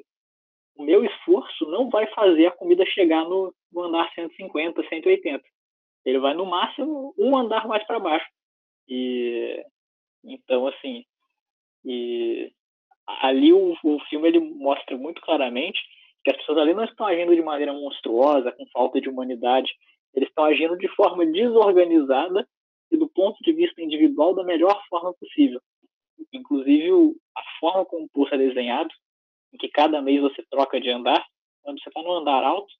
[0.74, 5.44] o meu esforço não vai fazer a comida chegar no, no andar 150, 180.
[6.04, 8.26] Ele vai no máximo um andar mais para baixo.
[8.88, 9.64] E
[10.24, 11.04] então assim,
[11.84, 12.52] e
[13.06, 15.80] ali o, o filme ele mostra muito claramente
[16.24, 19.72] que as pessoas ali não estão agindo de maneira monstruosa, com falta de humanidade.
[20.14, 22.46] Eles estão agindo de forma desorganizada
[22.90, 25.60] e do ponto de vista individual da melhor forma possível.
[26.32, 26.90] Inclusive
[27.36, 28.90] a forma como o poço é desenhado
[29.52, 31.24] em que cada mês você troca de andar,
[31.62, 32.72] quando você está no andar alto,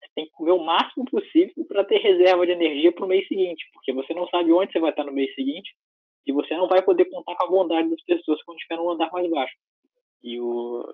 [0.00, 3.26] você tem que comer o máximo possível para ter reserva de energia para o mês
[3.28, 5.70] seguinte, porque você não sabe onde você vai estar no mês seguinte,
[6.26, 9.10] e você não vai poder contar com a bondade das pessoas quando estiver no andar
[9.12, 9.54] mais baixo.
[10.22, 10.84] E o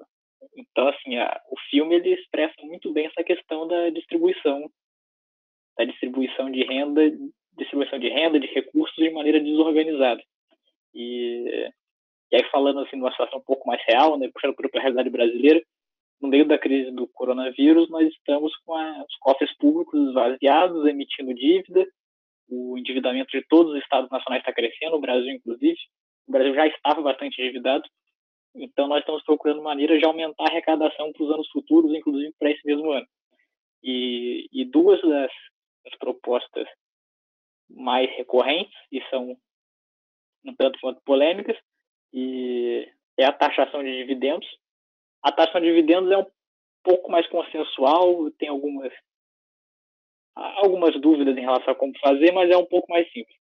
[0.56, 4.70] então assim, a, o filme ele expressa muito bem essa questão da distribuição,
[5.76, 7.02] da distribuição de renda,
[7.56, 10.22] distribuição de renda, de recursos de maneira desorganizada.
[10.94, 11.70] E,
[12.30, 15.10] e aí falando assim numa situação um pouco mais real, né, puxando para a realidade
[15.10, 15.62] brasileira,
[16.20, 21.34] no meio da crise do coronavírus, nós estamos com a, os cofres públicos esvaziados, emitindo
[21.34, 21.86] dívida,
[22.48, 25.76] o endividamento de todos os estados nacionais está crescendo, o Brasil inclusive.
[26.26, 27.84] O Brasil já estava bastante endividado,
[28.54, 32.50] então nós estamos procurando maneiras de aumentar a arrecadação para os anos futuros, inclusive para
[32.50, 33.06] esse mesmo ano.
[33.82, 35.30] E, e duas das,
[35.84, 36.66] das, propostas
[37.68, 39.36] mais recorrentes, e são
[40.44, 41.56] um tanto quanto polêmicas,
[42.12, 44.48] e é a taxação de dividendos.
[45.26, 46.26] A taxação de dividendos é um
[46.84, 48.92] pouco mais consensual, tem algumas
[50.36, 53.36] algumas dúvidas em relação a como fazer, mas é um pouco mais simples.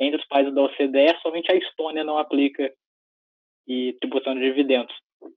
[0.00, 2.74] Entre os países da OCDE, somente a Estônia não aplica
[3.68, 4.92] e tributação de dividendos.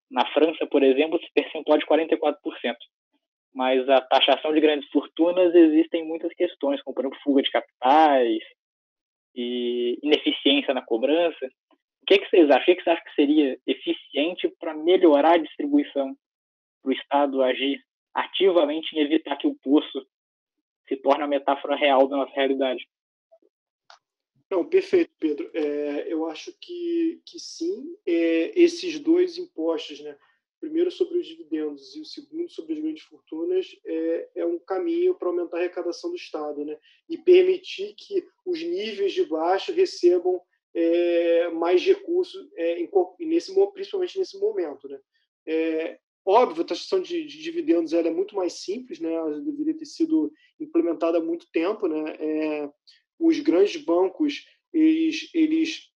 [0.10, 2.76] Na França, por exemplo, esse percentual é de 44%.
[3.54, 8.42] Mas a taxação de grandes fortunas existem muitas questões, como por exemplo fuga de capitais
[9.36, 11.52] e ineficiência na cobrança.
[12.04, 12.62] O que, que vocês acham?
[12.62, 16.14] O que, que vocês acham que seria eficiente para melhorar a distribuição
[16.82, 17.82] para o Estado agir
[18.14, 20.06] ativamente em evitar que o poço
[20.86, 22.86] se torne a metáfora real da nossa realidade?
[24.52, 25.50] Não, perfeito, Pedro.
[25.54, 27.96] É, eu acho que, que sim.
[28.06, 30.18] É, esses dois impostos, né?
[30.60, 35.16] primeiro sobre os dividendos e o segundo sobre as grandes fortunas, é, é um caminho
[35.16, 36.78] para aumentar a arrecadação do Estado né?
[37.10, 40.42] e permitir que os níveis de baixo recebam
[40.76, 44.88] é, mais recursos, é, em, nesse, principalmente nesse momento.
[44.88, 45.00] Né?
[45.46, 49.14] É, óbvio, a taxação de, de dividendos é muito mais simples, né?
[49.14, 51.88] ela deveria ter sido implementada há muito tempo.
[51.88, 52.16] Né?
[52.20, 52.70] É,
[53.20, 55.92] os grandes bancos eles, eles,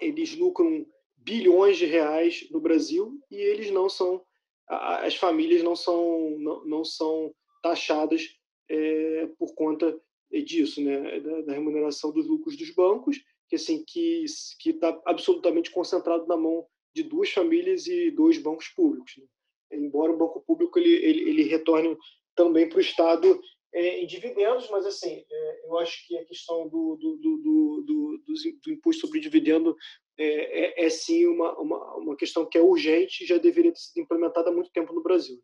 [0.00, 4.24] eles lucram bilhões de reais no Brasil e eles não são
[4.68, 7.32] as famílias não são não, não são
[7.62, 8.28] taxadas
[8.68, 9.96] é, por conta
[10.44, 14.24] disso né da, da, remuneração dos lucros dos bancos que assim que
[14.60, 19.26] que está absolutamente concentrado na mão de duas famílias e dois bancos públicos né?
[19.72, 21.96] embora o banco público ele, ele, ele retorne
[22.34, 23.40] também para o Estado
[23.76, 28.22] é, em dividendos, mas assim, é, eu acho que a questão do, do, do, do,
[28.24, 29.76] do imposto sobre dividendo
[30.18, 33.78] é, é, é, sim uma, uma, uma questão que é urgente e já deveria ter
[33.78, 35.38] sido implementada há muito tempo no Brasil.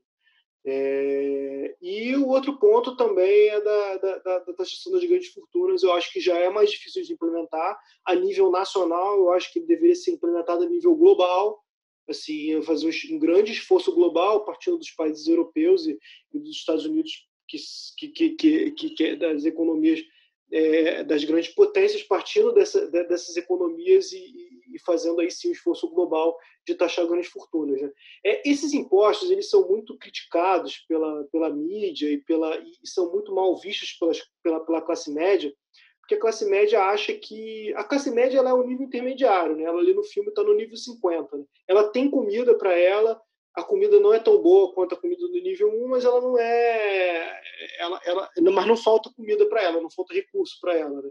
[0.64, 5.82] É, e o outro ponto também é da, da, da, taxação das grandes fortunas.
[5.82, 9.18] Eu acho que já é mais difícil de implementar a nível nacional.
[9.18, 11.60] Eu acho que deveria ser implementado a nível global,
[12.08, 15.98] assim, fazer um, um grande esforço global, partindo dos países europeus e,
[16.32, 20.00] e dos Estados Unidos que, que, que, que, que é das economias
[20.52, 24.18] é, das grandes potências, partindo dessa, dessas economias e,
[24.74, 26.36] e, fazendo aí sim o esforço global
[26.66, 27.80] de taxar grandes fortunas.
[27.80, 27.90] Né?
[28.24, 33.34] É, esses impostos eles são muito criticados pela, pela mídia e, pela, e são muito
[33.34, 35.52] mal vistos pelas, pela, pela classe média,
[36.00, 39.62] porque a classe média acha que a classe média ela é um nível intermediário, né?
[39.62, 41.36] Ela ali no filme está no nível 50.
[41.36, 41.44] Né?
[41.68, 43.20] Ela tem comida para ela,
[43.54, 46.38] a comida não é tão boa quanto a comida do nível 1, mas ela não
[46.38, 47.40] é.
[47.78, 51.02] Ela, ela, mas não falta comida para ela, não falta recurso para ela.
[51.02, 51.10] Né?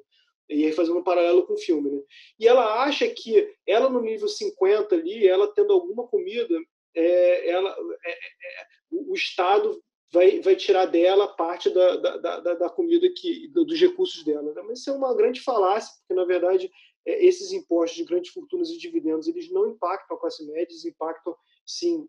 [0.50, 1.92] E aí fazendo um paralelo com o filme.
[1.92, 2.02] Né?
[2.40, 6.56] E ela acha que ela no nível 50 ali, ela tendo alguma comida,
[6.96, 12.70] é, ela, é, é, o Estado vai, vai tirar dela parte da, da, da, da
[12.70, 14.52] comida que, dos recursos dela.
[14.52, 14.62] Né?
[14.64, 16.72] Mas isso é uma grande falácia, porque na verdade
[17.06, 20.86] é, esses impostos de grandes fortunas e dividendos eles não impactam a classe média, eles
[20.86, 22.08] impactam sim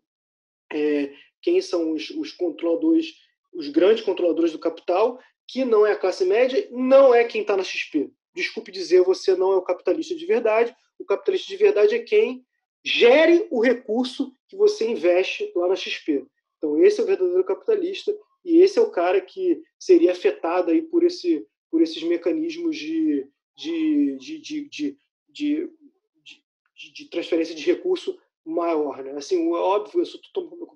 [0.73, 3.13] é, quem são os, os controladores,
[3.53, 7.55] os grandes controladores do capital, que não é a classe média, não é quem está
[7.55, 8.09] na XP.
[8.35, 10.75] Desculpe dizer, você não é o capitalista de verdade.
[10.97, 12.43] O capitalista de verdade é quem
[12.83, 16.25] gere o recurso que você investe lá na XP.
[16.57, 20.81] Então, esse é o verdadeiro capitalista e esse é o cara que seria afetado aí
[20.81, 24.97] por, esse, por esses mecanismos de, de, de, de,
[25.29, 29.03] de, transferência de recurso maior.
[29.03, 29.11] Né?
[29.13, 30.19] Assim, óbvio, eu sou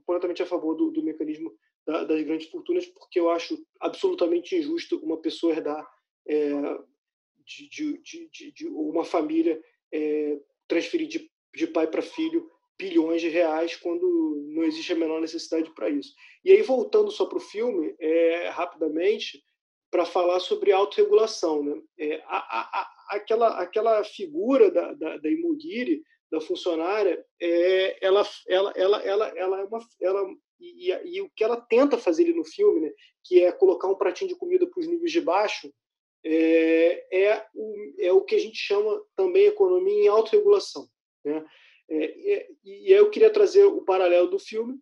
[0.05, 1.53] completamente a favor do, do mecanismo
[1.85, 5.87] da, das grandes fortunas, porque eu acho absolutamente injusto uma pessoa herdar
[6.27, 6.49] é,
[7.45, 13.29] de, de, de, de, uma família é, transferir de, de pai para filho bilhões de
[13.29, 16.13] reais quando não existe a menor necessidade para isso.
[16.45, 19.43] E aí, voltando só para o filme, é, rapidamente,
[19.89, 21.63] para falar sobre autorregulação.
[21.63, 21.81] Né?
[21.97, 28.27] É, a, a, a, aquela, aquela figura da, da, da Imogiri, da funcionária, é, ela,
[28.47, 30.27] ela, ela, ela, ela é uma, ela
[30.59, 32.91] e, e, e, o que ela tenta fazer ali no filme, né,
[33.23, 35.71] que é colocar um pratinho de comida para os níveis de baixo,
[36.23, 40.87] é, é, o, é o que a gente chama também economia em autorregulação.
[41.23, 41.45] Né?
[41.89, 44.79] É, e, eu queria trazer o paralelo do filme.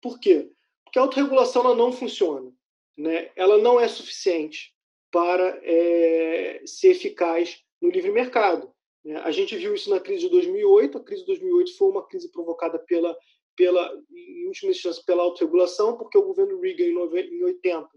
[0.00, 0.50] Por quê?
[0.84, 2.52] Porque a autorregulação ela não funciona.
[2.96, 3.30] Né?
[3.34, 4.74] Ela não é suficiente
[5.10, 8.72] para é, ser eficaz no livre mercado.
[9.04, 9.16] Né?
[9.16, 10.98] A gente viu isso na crise de 2008.
[10.98, 13.16] A crise de 2008 foi uma crise provocada pela,
[13.56, 17.88] pela em última instância, pela autorregulação, porque o governo Reagan, em 80,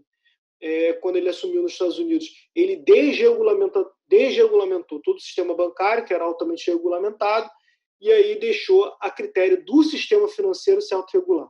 [0.60, 6.14] é, quando ele assumiu nos Estados Unidos, ele desregulamentou, desregulamentou todo o sistema bancário, que
[6.14, 7.50] era altamente regulamentado,
[8.00, 11.48] e aí deixou a critério do sistema financeiro se autorregular.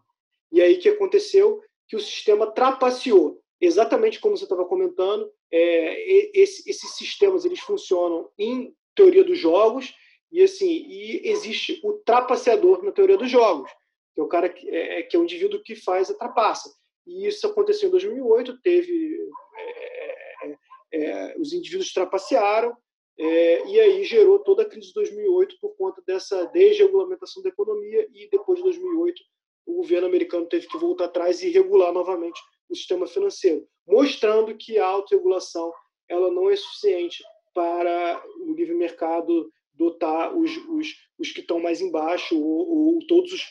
[0.53, 1.61] E aí que aconteceu?
[1.89, 8.31] Que o sistema trapaceou, exatamente como você estava comentando, é, esse, esses sistemas eles funcionam
[8.39, 9.95] em teoria dos jogos
[10.33, 13.71] e assim e existe o trapaceador na teoria dos jogos,
[14.15, 16.75] que é o cara que é, que é o indivíduo que faz a trapaça.
[17.07, 19.17] E isso aconteceu em 2008, teve
[19.57, 20.57] é, é,
[20.93, 22.77] é, os indivíduos trapacearam
[23.19, 28.09] é, e aí gerou toda a crise de 2008 por conta dessa desregulamentação da economia
[28.13, 29.23] e depois de 2008
[29.67, 34.79] o governo americano teve que voltar atrás e regular novamente o sistema financeiro, mostrando que
[34.79, 35.73] a autorregulação
[36.09, 37.23] ela não é suficiente
[37.57, 40.89] para o livre mercado dotar os, os,
[41.19, 43.43] os que estão mais embaixo ou, ou, todos os,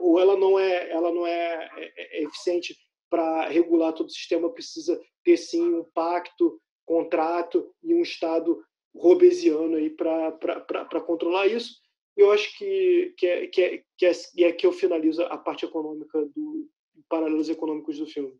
[0.00, 2.74] ou ela não é ela não é, é, é eficiente
[3.10, 8.62] para regular todo o sistema precisa ter sim um pacto contrato e um estado
[8.96, 11.74] robesiano aí para controlar isso
[12.16, 15.36] eu acho que que é, que é, que é, e é que eu finalizo a
[15.36, 16.66] parte econômica do
[17.10, 18.34] paralelos econômicos do filme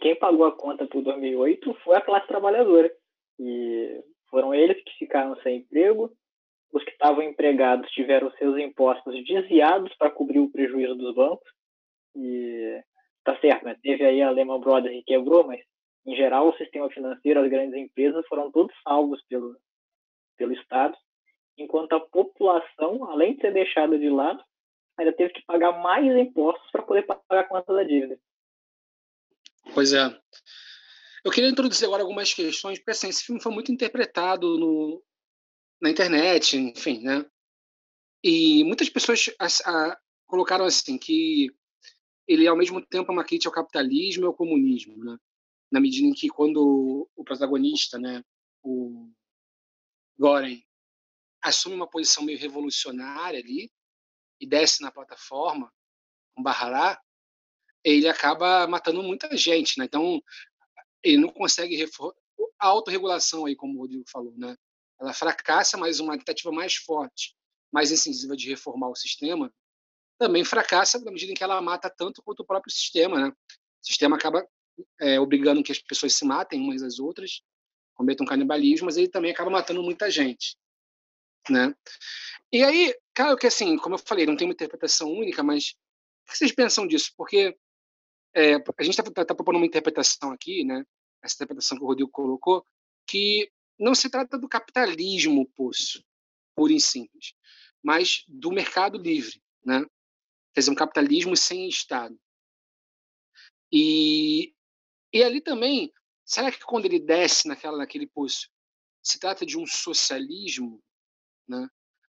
[0.00, 2.92] quem pagou a conta por 2008 foi a classe trabalhadora.
[3.38, 6.12] E foram eles que ficaram sem emprego.
[6.72, 11.48] Os que estavam empregados tiveram seus impostos desviados para cobrir o prejuízo dos bancos.
[12.14, 12.82] E
[13.24, 13.76] tá certo, né?
[13.82, 15.60] Teve aí a Lehman Brothers que quebrou, mas
[16.06, 19.56] em geral o sistema financeiro, as grandes empresas foram todos salvos pelo
[20.36, 20.96] pelo Estado,
[21.56, 24.42] enquanto a população, além de ser deixada de lado,
[24.98, 28.18] ainda teve que pagar mais impostos para poder pagar a conta da dívida.
[29.74, 30.08] Pois é.
[31.26, 35.02] Eu queria introduzir agora algumas questões, porque assim, esse filme foi muito interpretado no,
[35.82, 37.28] na internet, enfim, né?
[38.22, 41.50] E muitas pessoas a, a, colocaram assim que
[42.28, 45.18] ele ao mesmo tempo é uma crítica ao capitalismo e ao comunismo, né?
[45.68, 48.22] Na medida em que quando o protagonista, né,
[48.62, 49.10] o
[50.16, 50.62] Goren,
[51.42, 53.68] assume uma posição meio revolucionária ali
[54.40, 55.72] e desce na plataforma
[56.36, 57.02] com Barrará,
[57.82, 59.86] ele acaba matando muita gente, né?
[59.86, 60.22] Então,
[61.02, 62.18] ele não consegue reforçar
[62.58, 64.56] a autorregulação aí, como o Rodrigo falou, né?
[65.00, 67.34] Ela fracassa, mas uma tentativa mais forte,
[67.72, 69.52] mais incisiva de reformar o sistema,
[70.18, 73.28] também fracassa na medida em que ela mata tanto quanto o próprio sistema, né?
[73.28, 74.46] O sistema acaba
[75.00, 77.42] é, obrigando que as pessoas se matem umas às outras,
[77.94, 80.56] cometam canibalismo, mas ele também acaba matando muita gente,
[81.48, 81.74] né?
[82.52, 85.74] E aí, claro que assim, como eu falei, não tem uma interpretação única, mas
[86.26, 87.12] o que vocês pensam disso?
[87.16, 87.56] Porque
[88.36, 90.84] é, a gente está tá, tá propondo uma interpretação aqui, né?
[91.22, 92.66] Essa interpretação que o Rodrigo colocou,
[93.06, 96.04] que não se trata do capitalismo, poço,
[96.54, 97.32] puro e simples,
[97.82, 99.80] mas do mercado livre, né?
[100.52, 102.18] Quer dizer, um capitalismo sem Estado.
[103.72, 104.54] E,
[105.12, 105.90] e ali também,
[106.22, 108.50] será que quando ele desce naquela, naquele poço,
[109.02, 110.82] se trata de um socialismo,
[111.48, 111.66] né?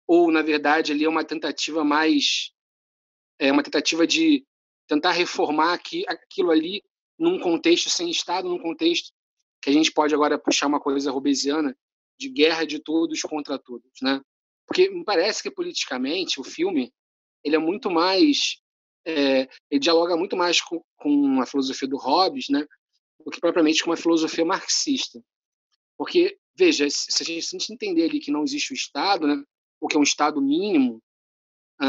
[0.08, 2.52] Ou na verdade ali é uma tentativa mais
[3.38, 4.48] é uma tentativa de
[4.88, 6.84] tentar reformar aqui, aquilo ali
[7.18, 9.12] num contexto sem Estado, num contexto
[9.62, 11.76] que a gente pode agora puxar uma coisa robesiana
[12.18, 14.22] de guerra de todos contra todos, né?
[14.66, 16.92] Porque me parece que politicamente o filme
[17.44, 18.60] ele é muito mais
[19.06, 22.66] é, ele dialoga muito mais com, com a filosofia do Hobbes, né?
[23.24, 25.24] Do que propriamente com uma filosofia marxista.
[25.98, 29.26] Porque veja, se a gente, se a gente entender ali que não existe o Estado,
[29.26, 29.42] né?
[29.80, 31.02] O que é um Estado mínimo,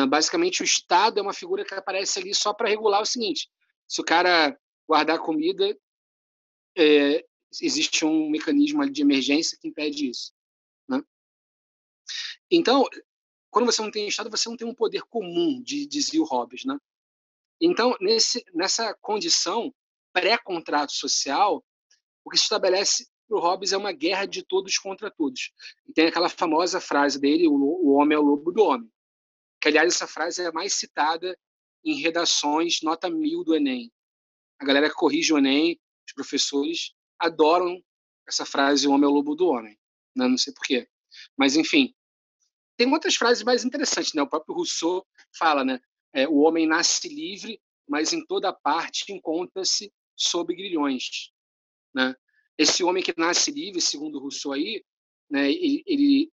[0.08, 3.48] basicamente, o Estado é uma figura que aparece ali só para regular o seguinte:
[3.86, 5.76] se o cara guardar comida,
[6.76, 7.24] é,
[7.60, 10.32] existe um mecanismo de emergência que impede isso.
[10.88, 11.02] Né?
[12.50, 12.86] Então,
[13.50, 16.64] quando você não tem Estado, você não tem um poder comum, de, dizia o Hobbes.
[16.64, 16.78] Né?
[17.60, 19.74] Então, nesse, nessa condição
[20.12, 21.64] pré-contrato social,
[22.24, 25.50] o que se estabelece para o Hobbes é uma guerra de todos contra todos.
[25.86, 28.90] E tem aquela famosa frase dele: o, o homem é o lobo do homem
[29.60, 31.36] que aliás essa frase é a mais citada
[31.84, 33.92] em redações nota mil do Enem.
[34.58, 37.82] A galera que corrige o Enem, os professores, adoram
[38.26, 39.78] essa frase, o homem é o lobo do homem.
[40.14, 40.28] Né?
[40.28, 40.88] Não sei porquê.
[41.36, 41.94] Mas, enfim,
[42.76, 44.12] tem outras frases mais interessantes.
[44.14, 44.22] Né?
[44.22, 45.06] O próprio Rousseau
[45.36, 45.80] fala, né?
[46.12, 51.30] É, o homem nasce livre, mas em toda parte encontra-se sob grilhões.
[51.94, 52.14] Né?
[52.58, 54.84] esse homem que nasce livre, segundo Rousseau aí,
[55.30, 56.32] né, ele, ele,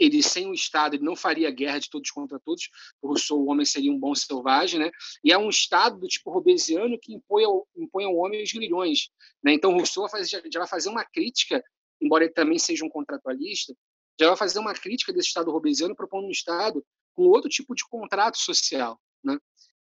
[0.00, 2.70] ele sem o Estado ele não faria guerra de todos contra todos.
[3.04, 4.90] Rousseau, o homem seria um bom selvagem, né?
[5.22, 9.10] E é um Estado do tipo robesiano que impõe ao, impõe ao homem os grilhões,
[9.44, 9.52] né?
[9.52, 11.62] Então Rousseau fazer, já vai fazer uma crítica,
[12.00, 13.74] embora ele também seja um contratualista,
[14.18, 16.84] já vai fazer uma crítica desse Estado robesiano propondo um Estado
[17.14, 19.38] com outro tipo de contrato social, né?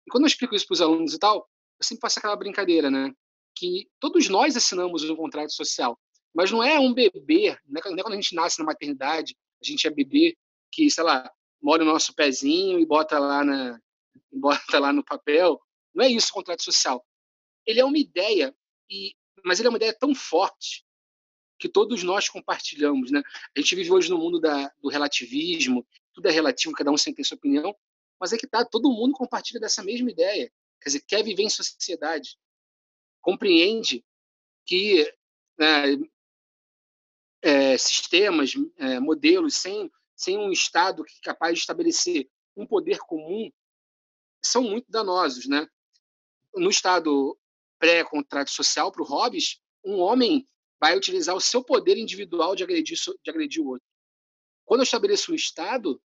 [0.07, 1.49] E quando eu explico isso para os alunos e tal,
[1.79, 3.11] eu sempre faço aquela brincadeira, né?
[3.53, 5.99] Que todos nós assinamos um contrato social,
[6.33, 9.87] mas não é um bebê, não é quando a gente nasce na maternidade, a gente
[9.87, 10.37] é bebê
[10.71, 11.31] que, sei lá,
[11.61, 13.79] molha o nosso pezinho e bota lá na
[14.31, 15.59] bota lá no papel.
[15.93, 17.05] Não é isso o contrato social.
[17.65, 18.55] Ele é uma ideia
[18.89, 20.83] e mas ele é uma ideia tão forte
[21.59, 23.21] que todos nós compartilhamos, né?
[23.55, 27.23] A gente vive hoje no mundo da, do relativismo, tudo é relativo, cada um tem
[27.23, 27.75] sua opinião,
[28.19, 30.51] mas é que tá, todo mundo compartilha dessa mesma ideia.
[30.81, 32.37] Quer dizer, quer viver em sociedade,
[33.21, 34.03] compreende
[34.65, 35.11] que
[35.57, 35.95] né,
[37.45, 42.27] é, sistemas, é, modelos sem, sem um Estado que é capaz de estabelecer
[42.57, 43.51] um poder comum
[44.43, 45.67] são muito danosos, né?
[46.55, 47.37] No Estado
[47.77, 50.47] pré-contrato social, para o Hobbes, um homem
[50.79, 53.87] vai utilizar o seu poder individual de agredir, de agredir o outro.
[54.65, 56.01] Quando eu estabeleço um Estado,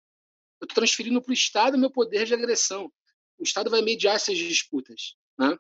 [0.62, 2.90] eu estou transferindo para o Estado meu poder de agressão.
[3.38, 5.16] O Estado vai mediar essas disputas.
[5.38, 5.50] Né?
[5.50, 5.60] O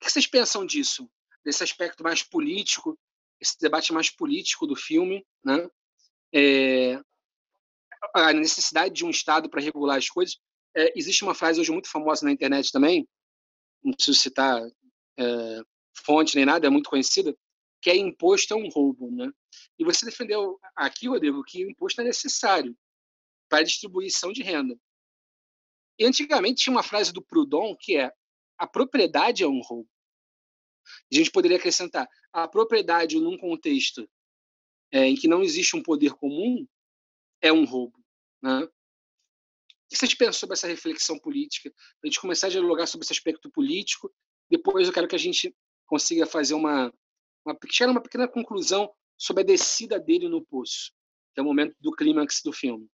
[0.00, 1.10] que vocês pensam disso?
[1.44, 2.96] Desse aspecto mais político,
[3.40, 5.68] esse debate mais político do filme, né?
[6.34, 7.00] É,
[8.14, 10.38] a necessidade de um Estado para regular as coisas.
[10.76, 13.08] É, existe uma frase hoje muito famosa na internet também,
[13.82, 14.60] não preciso citar
[15.18, 15.62] é,
[15.94, 17.36] fonte nem nada, é muito conhecida,
[17.80, 19.10] que é imposto é um roubo.
[19.10, 19.30] Né?
[19.78, 22.76] E você defendeu aqui, Rodrigo, que o imposto é necessário
[23.48, 24.78] para a distribuição de renda.
[25.98, 28.12] E antigamente tinha uma frase do Proudhon que é
[28.56, 29.88] a propriedade é um roubo.
[31.12, 34.08] A gente poderia acrescentar a propriedade num contexto
[34.92, 36.66] é, em que não existe um poder comum
[37.40, 37.98] é um roubo.
[38.42, 38.64] Né?
[38.64, 38.68] O
[39.88, 41.72] que vocês pensam sobre essa reflexão política?
[42.02, 44.12] A gente começar a dialogar sobre esse aspecto político.
[44.48, 45.54] Depois eu quero que a gente
[45.86, 46.92] consiga fazer uma,
[47.44, 50.92] uma chegar uma pequena conclusão sobre a descida dele no poço,
[51.34, 52.88] que é o momento do clímax do filme.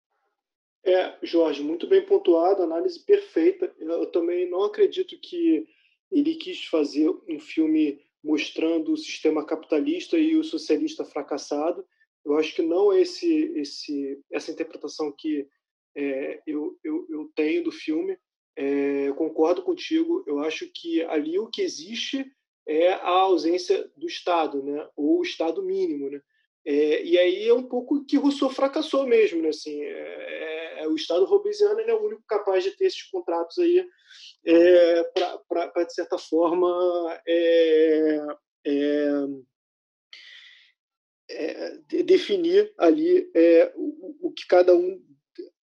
[0.84, 3.74] É, Jorge, muito bem pontuado, análise perfeita.
[3.78, 5.68] Eu também não acredito que
[6.10, 11.86] ele quis fazer um filme mostrando o sistema capitalista e o socialista fracassado.
[12.24, 15.46] Eu acho que não é esse, esse, essa interpretação que
[15.96, 18.18] é, eu, eu, eu, tenho do filme.
[18.56, 20.24] É, eu concordo contigo.
[20.26, 22.26] Eu acho que ali o que existe
[22.66, 24.88] é a ausência do Estado, né?
[24.96, 26.10] ou o Estado mínimo.
[26.10, 26.20] Né?
[26.66, 29.40] É, e aí é um pouco que Rousseau fracassou mesmo.
[29.40, 29.50] Né?
[29.50, 33.86] Assim, é, é, o Estado robesiano é o único capaz de ter esses contratos aí
[34.44, 35.04] é,
[35.48, 38.18] para, de certa forma, é,
[38.66, 39.10] é,
[41.30, 45.00] é definir ali é, o, o, que cada um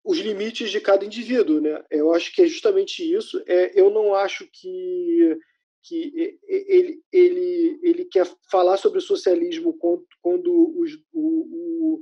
[0.02, 1.82] os limites de cada indivíduo, né?
[1.90, 3.42] Eu acho que é justamente isso.
[3.74, 5.38] eu não acho que
[5.84, 12.00] que ele, ele, ele quer falar sobre o socialismo quando, quando os, o,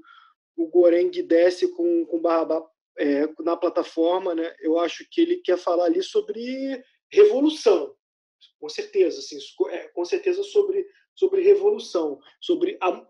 [0.57, 2.65] o, o Goreng desce com, com Barrabá
[2.99, 4.55] é, na plataforma, né?
[4.61, 7.95] Eu acho que ele quer falar ali sobre revolução,
[8.61, 9.39] com certeza, assim,
[9.71, 13.07] é, com certeza sobre sobre revolução, sobre a,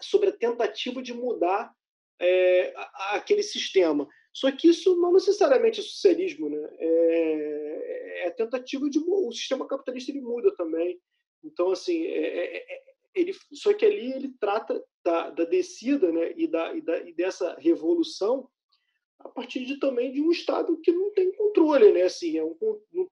[0.00, 1.72] sobre a tentativa de mudar
[2.20, 2.72] é,
[3.10, 4.08] aquele sistema.
[4.32, 6.68] Só que isso não necessariamente é socialismo, né?
[6.78, 7.63] É,
[8.26, 11.00] é tentativa de o sistema capitalista ele muda também.
[11.42, 12.82] Então assim, é, é, é,
[13.14, 16.32] ele só que ali ele trata da, da descida, né?
[16.36, 18.48] E da, e da e dessa revolução
[19.24, 22.02] a partir de, também de um Estado que não tem controle, né?
[22.02, 22.54] Assim, é um,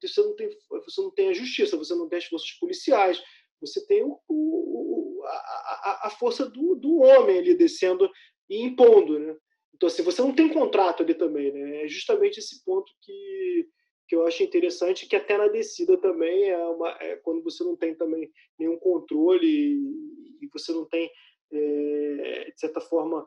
[0.00, 3.22] você, não tem, você não tem a justiça, você não tem as forças policiais,
[3.60, 8.10] você tem o, o, a, a, força do, do homem ali descendo
[8.50, 9.34] e impondo, né?
[9.74, 11.84] Então, assim, você não tem contrato ali também, né?
[11.84, 13.68] É justamente esse ponto que,
[14.08, 17.76] que eu acho interessante, que até na descida também é, uma, é quando você não
[17.76, 21.10] tem também nenhum controle e, e você não tem,
[21.52, 23.26] é, de certa forma,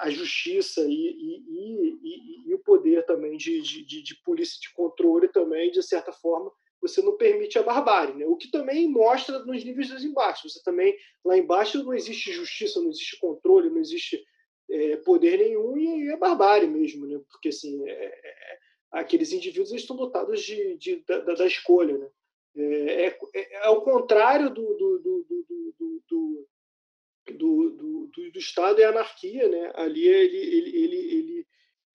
[0.00, 5.70] a justiça e, e, e, o poder também de, de, de, polícia de controle também,
[5.70, 8.24] de certa forma, você não permite a barbárie, né?
[8.26, 10.48] O que também mostra nos níveis das embaixo.
[10.48, 14.24] Você também lá embaixo não existe justiça, não existe controle, não existe
[14.70, 17.20] é, poder nenhum e é barbárie mesmo, né?
[17.30, 18.58] Porque assim, é, é,
[18.90, 22.08] aqueles indivíduos estão dotados de, de da, da, escolha, né?
[22.56, 25.74] É, é, é, é contrário do, do, do, do,
[26.08, 26.48] do
[27.30, 29.72] do, do, do, do Estado é anarquia, né?
[29.74, 31.46] Ali ele, ele, ele, ele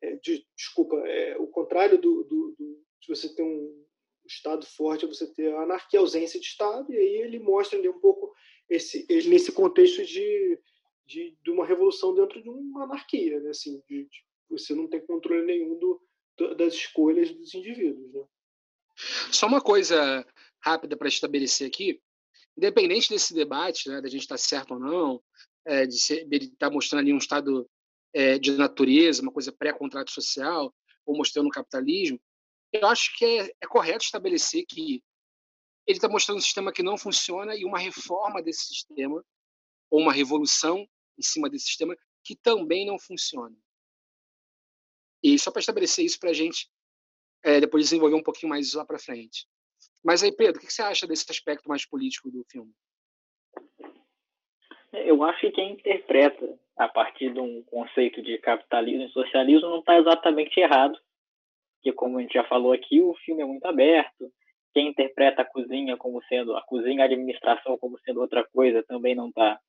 [0.02, 3.84] é, de, desculpa, é o contrário do, do, do, de você ter um
[4.26, 7.78] Estado forte é você ter a anarquia, a ausência de Estado, e aí ele mostra
[7.78, 8.34] ali um pouco
[8.70, 10.60] esse, nesse contexto de,
[11.06, 13.50] de, de uma revolução dentro de uma anarquia, né?
[13.50, 16.02] assim, de, de, você não tem controle nenhum do,
[16.58, 18.14] das escolhas dos indivíduos.
[18.14, 18.24] Né?
[19.32, 20.26] Só uma coisa
[20.64, 22.02] rápida para estabelecer aqui,
[22.58, 25.24] independente desse debate, né, da gente estar tá certo ou não,
[25.66, 27.70] é, de, estar tá mostrando ali um estado
[28.14, 30.74] é, de natureza, uma coisa pré-contrato social,
[31.06, 32.20] ou mostrando o capitalismo,
[32.72, 35.04] eu acho que é, é correto estabelecer que
[35.86, 39.24] ele está mostrando um sistema que não funciona e uma reforma desse sistema,
[39.90, 43.56] ou uma revolução em cima desse sistema, que também não funciona.
[45.24, 46.68] E só para estabelecer isso para a gente
[47.44, 49.48] é, depois desenvolver um pouquinho mais isso lá para frente.
[50.04, 52.72] Mas aí, Pedro, o que você acha desse aspecto mais político do filme?
[54.92, 59.80] Eu acho que quem interpreta a partir de um conceito de capitalismo e socialismo não
[59.80, 60.98] está exatamente errado,
[61.76, 64.32] porque como a gente já falou aqui, o filme é muito aberto.
[64.74, 69.16] Quem interpreta a cozinha como sendo a cozinha a administração como sendo outra coisa também
[69.16, 69.60] não está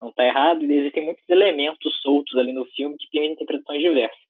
[0.00, 0.64] não tá errado.
[0.64, 4.23] E existem muitos elementos soltos ali no filme que têm interpretações diversas.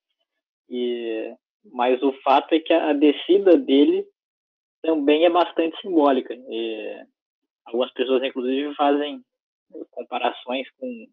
[0.69, 1.35] E
[1.73, 4.07] mas o fato é que a descida dele
[4.83, 6.35] também é bastante simbólica.
[6.35, 7.07] E
[7.65, 9.23] algumas pessoas, inclusive, fazem
[9.91, 11.07] comparações com,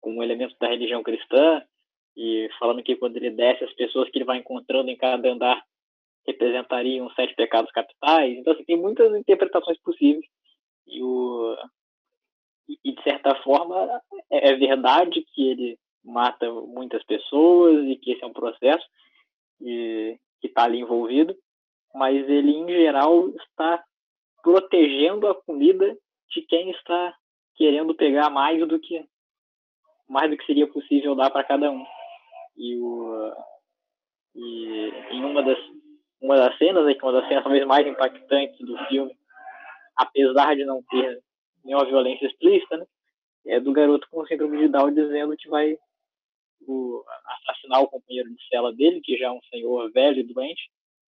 [0.00, 1.62] com elementos da religião cristã
[2.16, 5.62] e falando que quando ele desce, as pessoas que ele vai encontrando em cada andar
[6.26, 8.38] representariam sete pecados capitais.
[8.38, 10.24] Então, assim, tem muitas interpretações possíveis.
[10.86, 11.56] E, o,
[12.84, 14.00] e de certa forma,
[14.30, 15.78] é, é verdade que ele
[16.08, 18.84] mata muitas pessoas e que esse é um processo
[19.60, 21.36] e, que está ali envolvido,
[21.94, 23.82] mas ele, em geral, está
[24.42, 25.96] protegendo a comida
[26.30, 27.14] de quem está
[27.56, 29.04] querendo pegar mais do que
[30.08, 31.84] mais do que seria possível dar para cada um.
[32.56, 33.32] E, o,
[34.34, 35.58] e em uma das
[36.20, 39.14] uma das cenas, que é uma das cenas talvez mais impactantes do filme,
[39.96, 41.22] apesar de não ter
[41.64, 42.86] nenhuma violência explícita, né,
[43.46, 45.78] é do garoto com síndrome de Down dizendo que vai
[46.66, 50.70] o, assassinar o companheiro de cela dele, que já é um senhor velho e doente,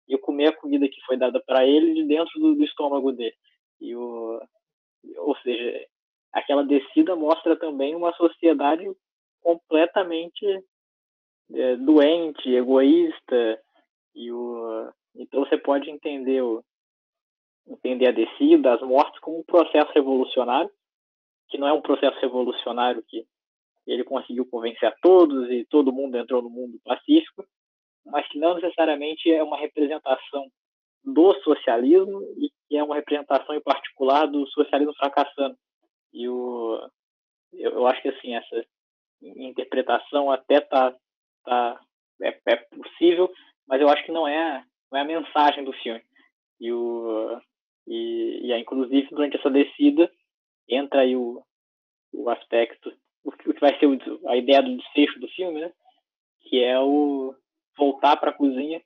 [0.09, 3.35] e comer a comida que foi dada para ele de dentro do, do estômago dele.
[3.81, 4.41] E o,
[5.19, 5.87] ou seja,
[6.33, 8.85] aquela descida mostra também uma sociedade
[9.41, 10.65] completamente
[11.53, 13.61] é, doente, egoísta,
[14.15, 16.65] e o, então você pode entender o,
[17.67, 20.71] entender a descida, as mortes como um processo revolucionário,
[21.49, 23.27] que não é um processo revolucionário que
[23.87, 27.45] ele conseguiu convencer a todos e todo mundo entrou no mundo pacífico,
[28.05, 30.51] mas que não necessariamente é uma representação
[31.03, 35.57] do socialismo e que é uma representação em particular do socialismo fracassando.
[36.13, 36.79] E o,
[37.53, 38.65] eu, eu acho que assim essa
[39.23, 40.95] interpretação até tá,
[41.45, 41.81] tá
[42.23, 43.31] é, é possível,
[43.67, 46.03] mas eu acho que não é não é a mensagem do filme.
[46.61, 47.39] E o
[47.87, 50.11] e, e inclusive durante essa descida
[50.69, 51.43] entra aí o,
[52.13, 52.91] o aspecto
[53.25, 55.73] o que vai ser o, a ideia do desfecho do filme, né?
[56.43, 57.35] Que é o
[57.77, 58.83] voltar para a cozinha,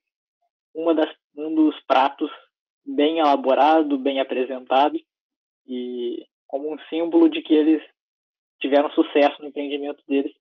[0.74, 2.30] uma das um dos pratos
[2.84, 4.98] bem elaborado, bem apresentado
[5.66, 7.82] e como um símbolo de que eles
[8.60, 10.34] tiveram sucesso no empreendimento deles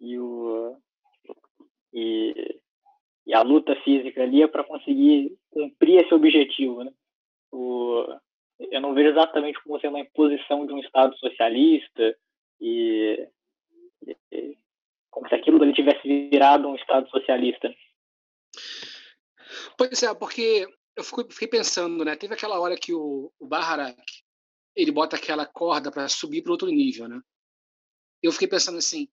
[0.00, 0.76] e o
[1.92, 2.60] e,
[3.26, 6.92] e a luta física ali é para conseguir cumprir esse objetivo, né?
[7.52, 8.04] O,
[8.58, 12.16] eu não vejo exatamente como ser uma imposição de um Estado socialista
[12.64, 13.28] e,
[14.32, 14.58] e
[15.10, 17.72] como se aquilo ali tivesse virado um Estado socialista.
[19.76, 22.16] Pois é, porque eu fiquei pensando, né?
[22.16, 24.02] Teve aquela hora que o, o Baharak
[24.74, 27.20] ele bota aquela corda para subir para outro nível, né?
[28.22, 29.08] Eu fiquei pensando assim,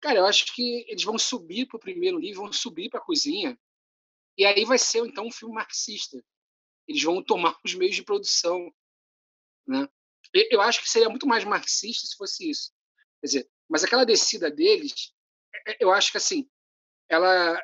[0.00, 3.04] cara, eu acho que eles vão subir para o primeiro nível, vão subir para a
[3.04, 3.58] cozinha,
[4.38, 6.24] e aí vai ser então um filme marxista.
[6.86, 8.72] Eles vão tomar os meios de produção,
[9.66, 9.88] né?
[10.50, 12.73] Eu acho que seria muito mais marxista se fosse isso.
[13.24, 15.10] Quer dizer, mas aquela descida deles,
[15.66, 16.46] é, é, eu acho que assim,
[17.08, 17.58] ela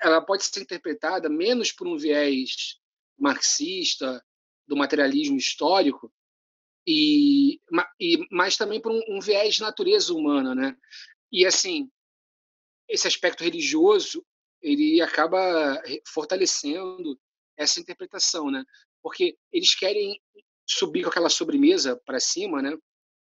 [0.00, 2.78] ela pode ser interpretada menos por um viés
[3.18, 4.24] marxista
[4.68, 6.14] do materialismo histórico
[6.86, 7.60] e,
[7.98, 10.76] e mas também por um, um viés de natureza humana, né?
[11.32, 11.90] E assim,
[12.88, 14.24] esse aspecto religioso
[14.62, 17.20] ele acaba fortalecendo
[17.56, 18.64] essa interpretação, né?
[19.02, 20.22] Porque eles querem
[20.64, 22.78] subir com aquela sobremesa para cima, né?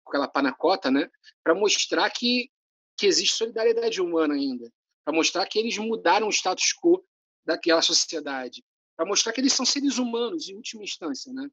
[0.06, 1.10] Aquela panacota, né?
[1.42, 2.50] Para mostrar que
[2.98, 4.72] que existe solidariedade humana ainda,
[5.04, 7.04] para mostrar que eles mudaram o status quo
[7.44, 8.64] daquela sociedade,
[8.96, 11.46] para mostrar que eles são seres humanos em última instância, né?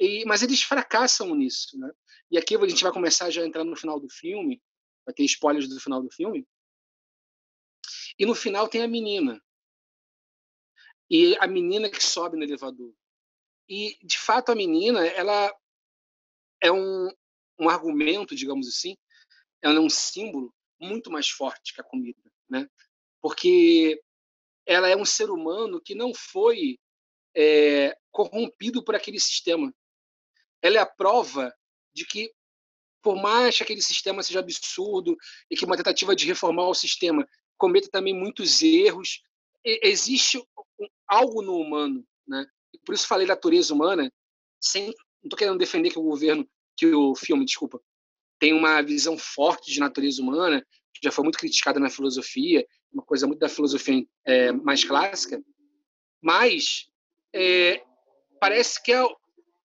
[0.00, 1.92] E, mas eles fracassam nisso, né?
[2.30, 4.62] E aqui a gente vai começar já a entrar no final do filme,
[5.04, 6.48] vai ter spoilers do final do filme.
[8.18, 9.40] E no final tem a menina.
[11.10, 12.94] e a menina que sobe no elevador.
[13.68, 15.52] E, de fato, a menina ela
[16.62, 17.08] é um,
[17.60, 18.96] um argumento, digamos assim,
[19.62, 22.68] ela é um símbolo muito mais forte que a comida, né?
[23.20, 24.02] Porque
[24.66, 26.78] ela é um ser humano que não foi
[27.36, 29.72] é, corrompido por aquele sistema.
[30.62, 31.54] Ela é a prova
[31.92, 32.32] de que,
[33.02, 35.16] por mais que aquele sistema seja absurdo
[35.50, 39.22] e que uma tentativa de reformar o sistema cometa também muitos erros,
[39.62, 40.42] existe
[41.06, 42.46] algo no humano, né?
[42.72, 44.10] E por isso falei da natureza humana,
[44.58, 46.48] sem não estou querendo defender que o governo,
[46.80, 47.78] que o filme, desculpa,
[48.38, 53.02] tem uma visão forte de natureza humana, que já foi muito criticada na filosofia, uma
[53.02, 55.44] coisa muito da filosofia é, mais clássica,
[56.22, 56.86] mas
[57.34, 57.84] é,
[58.40, 59.04] parece que é,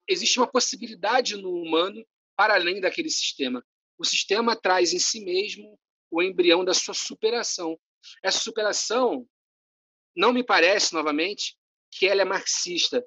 [0.10, 2.06] existe uma possibilidade no humano
[2.36, 3.66] para além daquele sistema.
[3.98, 5.80] O sistema traz em si mesmo
[6.12, 7.80] o embrião da sua superação.
[8.22, 9.26] Essa superação
[10.14, 11.56] não me parece, novamente,
[11.90, 13.02] que ela é marxista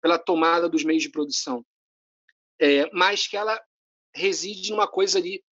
[0.00, 1.64] pela tomada dos meios de produção,
[2.62, 3.60] é, mas que ela
[4.14, 5.42] reside numa coisa ali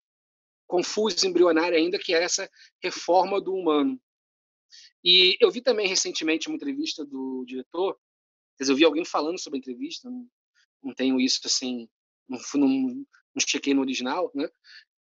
[0.66, 2.48] confusa, embrionária ainda, que é essa
[2.80, 4.00] reforma do humano.
[5.02, 7.98] E eu vi também recentemente uma entrevista do diretor,
[8.60, 10.28] eu vi alguém falando sobre a entrevista, não,
[10.82, 11.88] não tenho isso assim,
[12.28, 14.48] não, não, não chequei no original, né?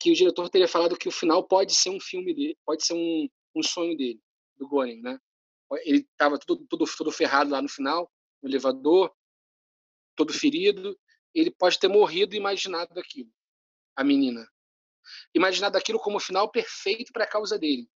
[0.03, 2.93] que o diretor teria falado que o final pode ser um filme dele, pode ser
[2.93, 4.19] um, um sonho dele,
[4.57, 5.17] do Goren, né?
[5.85, 9.15] Ele estava todo, todo, todo ferrado lá no final, no elevador,
[10.13, 10.99] todo ferido.
[11.33, 13.31] Ele pode ter morrido e imaginado aquilo,
[13.95, 14.47] a menina.
[15.33, 17.89] Imaginado aquilo como o final perfeito para a causa dele.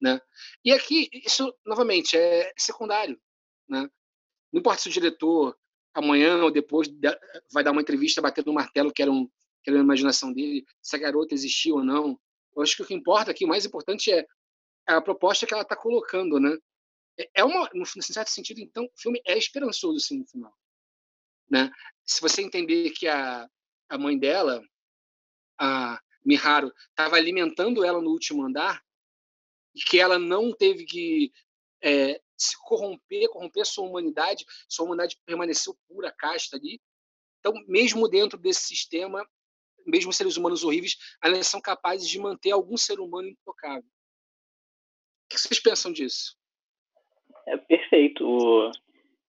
[0.00, 0.20] Né?
[0.64, 3.20] E aqui, isso, novamente, é secundário.
[3.68, 3.88] Né?
[4.52, 5.58] Não importa se o diretor,
[5.92, 6.88] amanhã ou depois,
[7.52, 9.26] vai dar uma entrevista batendo no martelo que era, um,
[9.62, 12.18] que era uma imaginação dele, se a garota existiu ou não.
[12.56, 14.26] Eu acho que o que importa aqui, o mais importante é
[14.86, 16.56] a proposta que ela está colocando, né?
[17.18, 20.54] É, é uma, no certo sentido, então, o filme é esperançoso, sim, no final.
[21.50, 21.70] Né?
[22.04, 23.48] Se você entender que a,
[23.88, 24.62] a mãe dela,
[25.58, 28.82] a Miharu, estava alimentando ela no último andar
[29.74, 31.32] e que ela não teve que
[31.82, 36.80] é, se corromper, corromper sua humanidade, sua humanidade permaneceu pura, casta ali.
[37.40, 39.26] Então, mesmo dentro desse sistema,
[39.86, 43.88] mesmo seres humanos horríveis, elas são capazes de manter algum ser humano intocável.
[45.24, 46.36] O que vocês pensam disso?
[47.46, 48.24] É perfeito.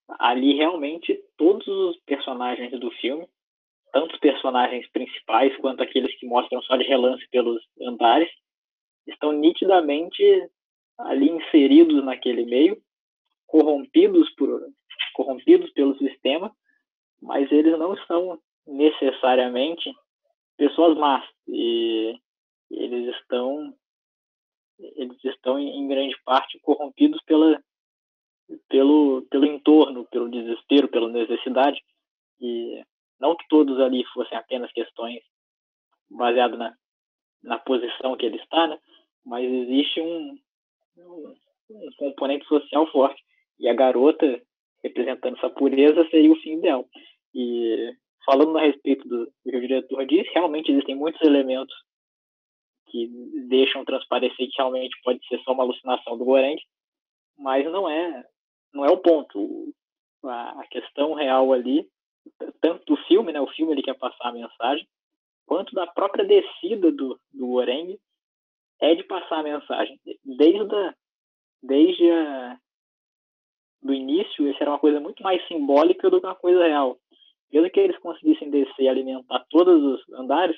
[0.07, 3.27] Ali realmente todos os personagens do filme,
[3.91, 8.29] tanto os personagens principais quanto aqueles que mostram só de relance pelos andares,
[9.07, 10.23] estão nitidamente
[10.97, 12.81] ali inseridos naquele meio,
[13.47, 14.61] corrompidos por
[15.13, 16.53] corrompidos pelo sistema,
[17.21, 19.91] mas eles não são necessariamente
[20.57, 21.25] pessoas más.
[21.47, 22.19] E
[22.69, 23.73] eles estão
[24.77, 27.61] eles estão em grande parte corrompidos pela
[28.69, 31.81] pelo pelo entorno, pelo desespero, pela necessidade
[32.39, 32.83] e
[33.19, 35.21] não que todos ali fossem apenas questões
[36.09, 36.73] baseadas na
[37.45, 38.79] na posição que ele está, né?
[39.23, 40.37] Mas existe um,
[40.97, 43.21] um, componente social forte
[43.59, 44.41] e a garota
[44.83, 46.87] representando essa pureza seria o fim ideal.
[47.33, 47.93] E
[48.25, 51.75] falando a respeito do, do que o diretor disse, realmente existem muitos elementos
[52.87, 53.07] que
[53.47, 56.59] deixam transparecer que realmente pode ser só uma alucinação do Goreng,
[57.37, 58.23] mas não é
[58.75, 59.73] não é o ponto.
[60.23, 61.87] A, a questão real ali,
[62.59, 64.87] tanto do filme, né, o filme ele quer passar a mensagem,
[65.45, 67.97] quanto da própria descida do, do Goreng
[68.81, 69.99] é de passar a mensagem.
[70.23, 70.95] Desde a,
[71.61, 72.57] desde a,
[73.81, 76.97] do início, isso era uma coisa muito mais simbólica do que uma coisa real.
[77.53, 80.57] Mesmo que eles conseguissem descer e alimentar todos os andares,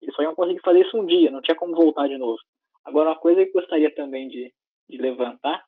[0.00, 2.38] eles só iam conseguir fazer isso um dia, não tinha como voltar de novo.
[2.84, 4.54] Agora, uma coisa que eu gostaria também de,
[4.88, 5.62] de levantar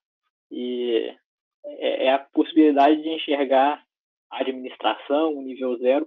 [0.51, 1.15] e
[1.65, 3.83] é, é, a possibilidade de enxergar
[4.31, 6.07] a administração, o nível zero,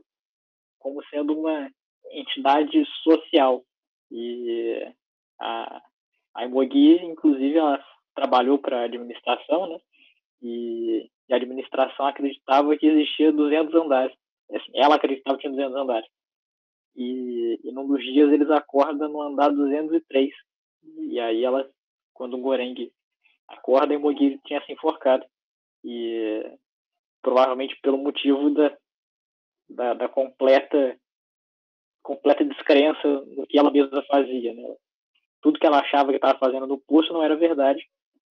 [0.80, 1.70] como sendo uma
[2.12, 3.64] entidade social.
[4.12, 4.88] E
[5.39, 5.82] a,
[6.36, 7.84] a Imogi, inclusive, ela
[8.16, 9.80] trabalhou para a administração, né?
[10.41, 14.16] E, e, a administração acreditava que existia 200 andares.
[14.51, 16.08] Assim, ela acreditava que tinha 200 andares.
[16.95, 20.32] E, e num dos dias eles acordam no andar 203.
[21.10, 21.70] E aí ela,
[22.14, 22.91] quando o Goreng
[23.47, 25.26] acorda, a Imogi tinha se enforcado.
[25.86, 26.43] E
[27.21, 28.77] provavelmente pelo motivo da,
[29.69, 30.99] da, da completa
[32.03, 34.53] completa descrença no que ela mesma fazia.
[34.53, 34.75] Né?
[35.41, 37.83] Tudo que ela achava que estava fazendo no poço não era verdade.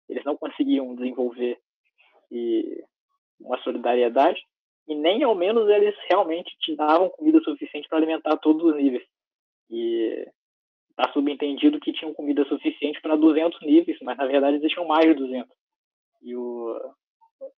[0.09, 1.57] Eles não conseguiam desenvolver
[2.29, 2.83] e
[3.39, 4.41] uma solidariedade
[4.87, 9.03] e nem ao menos eles realmente te davam comida suficiente para alimentar todos os níveis.
[9.69, 10.27] E
[10.89, 15.13] está subentendido que tinham comida suficiente para 200 níveis, mas na verdade existiam mais de
[15.13, 15.49] 200.
[16.23, 16.77] E o,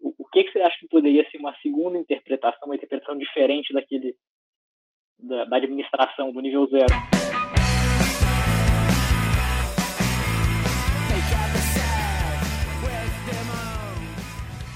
[0.00, 4.16] o, que, que você acha que poderia ser uma segunda interpretação, uma interpretação diferente daquele
[5.18, 6.94] da, da administração do nível zero?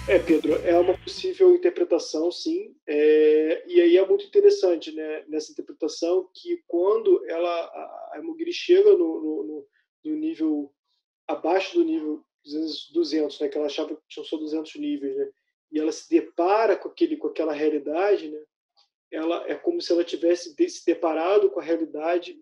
[0.09, 2.77] É, Pedro, é uma possível interpretação, sim.
[2.87, 8.93] É, e aí é muito interessante né, nessa interpretação que quando ela, a, a chega
[8.93, 9.67] no, no,
[10.05, 10.73] no, nível
[11.27, 12.25] abaixo do nível
[12.93, 15.29] 200, né, que ela achava que tinham só 200 níveis, né,
[15.73, 18.41] e ela se depara com, aquele, com aquela realidade, né,
[19.11, 22.39] ela é como se ela tivesse se deparado com a realidade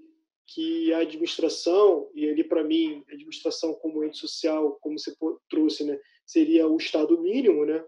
[0.47, 5.15] que a administração, e ali para mim, a administração como ente social, como você
[5.49, 7.85] trouxe, né, seria o Estado mínimo, né?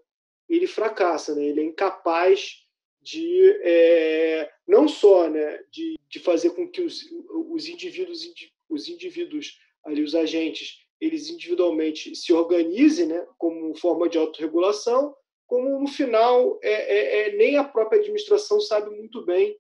[0.48, 1.44] ele fracassa, né?
[1.44, 2.64] ele é incapaz
[3.00, 7.04] de é, não só né, de, de fazer com que os,
[7.50, 8.28] os indivíduos
[8.68, 15.14] os indivíduos ali os agentes eles individualmente se organizem né, como forma de autorregulação,
[15.46, 19.56] como no final é, é, é nem a própria administração sabe muito bem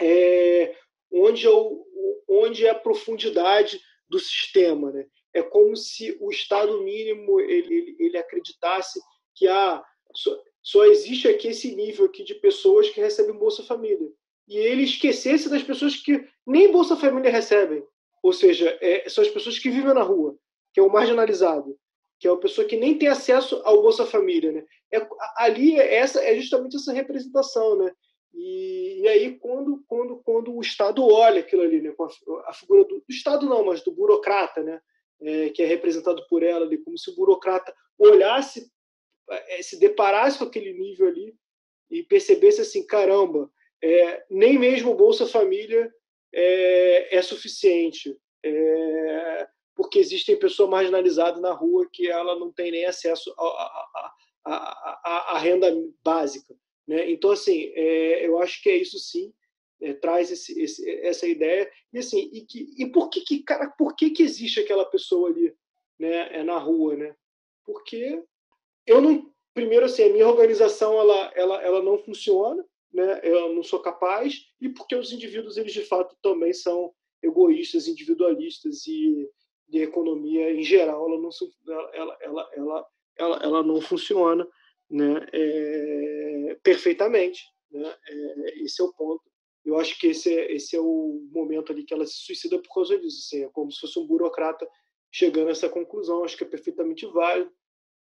[0.00, 0.74] é,
[1.12, 1.84] onde, é o,
[2.28, 4.92] onde é a profundidade do sistema.
[4.92, 5.06] Né?
[5.34, 9.00] é como se o Estado mínimo ele, ele, ele acreditasse
[9.34, 9.82] que ah,
[10.14, 14.08] só, só, existe aqui esse nível aqui de pessoas que recebem Bolsa Família.
[14.46, 17.82] E ele esquecesse das pessoas que nem Bolsa Família recebem.
[18.22, 20.36] Ou seja, é, são as pessoas que vivem na rua,
[20.72, 21.78] que é o marginalizado,
[22.18, 24.52] que é a pessoa que nem tem acesso ao Bolsa Família.
[24.52, 24.64] Né?
[24.92, 25.06] É,
[25.36, 27.76] ali, é essa é justamente essa representação.
[27.76, 27.92] Né?
[28.34, 32.84] E, e, aí, quando, quando, quando o Estado olha aquilo ali, né, a, a figura
[32.84, 34.80] do, do, Estado, não, mas do burocrata, né,
[35.20, 38.70] é, que é representado por ela ali, como se o burocrata olhasse,
[39.28, 41.34] é, se deparasse com aquele nível ali
[41.90, 43.50] e percebesse assim, caramba,
[43.82, 45.92] é, nem mesmo o Bolsa Família
[46.32, 52.84] é, é suficiente, é, porque existem pessoas marginalizadas na rua que ela não tem nem
[52.84, 53.34] acesso
[54.44, 55.72] à renda
[56.04, 56.54] básica.
[56.86, 57.10] Né?
[57.10, 59.32] Então, assim, é, eu acho que é isso sim
[59.82, 63.68] é, traz esse, esse, essa ideia e assim e, que, e por que que cara
[63.70, 65.52] por que que existe aquela pessoa ali
[65.98, 67.16] né é na rua né
[67.66, 68.22] porque
[68.86, 73.62] eu não primeiro assim a minha organização ela ela, ela não funciona né eu não
[73.62, 79.28] sou capaz e porque os indivíduos eles de fato também são egoístas individualistas e
[79.68, 81.30] de economia em geral ela não
[81.92, 84.46] ela ela ela ela, ela não funciona
[84.90, 89.32] né é, perfeitamente né é, esse é o ponto
[89.64, 92.72] eu acho que esse é, esse é o momento ali que ela se suicida por
[92.74, 93.18] causa disso.
[93.18, 94.68] Assim, é como se fosse um burocrata
[95.10, 96.24] chegando a essa conclusão.
[96.24, 97.50] Acho que é perfeitamente válido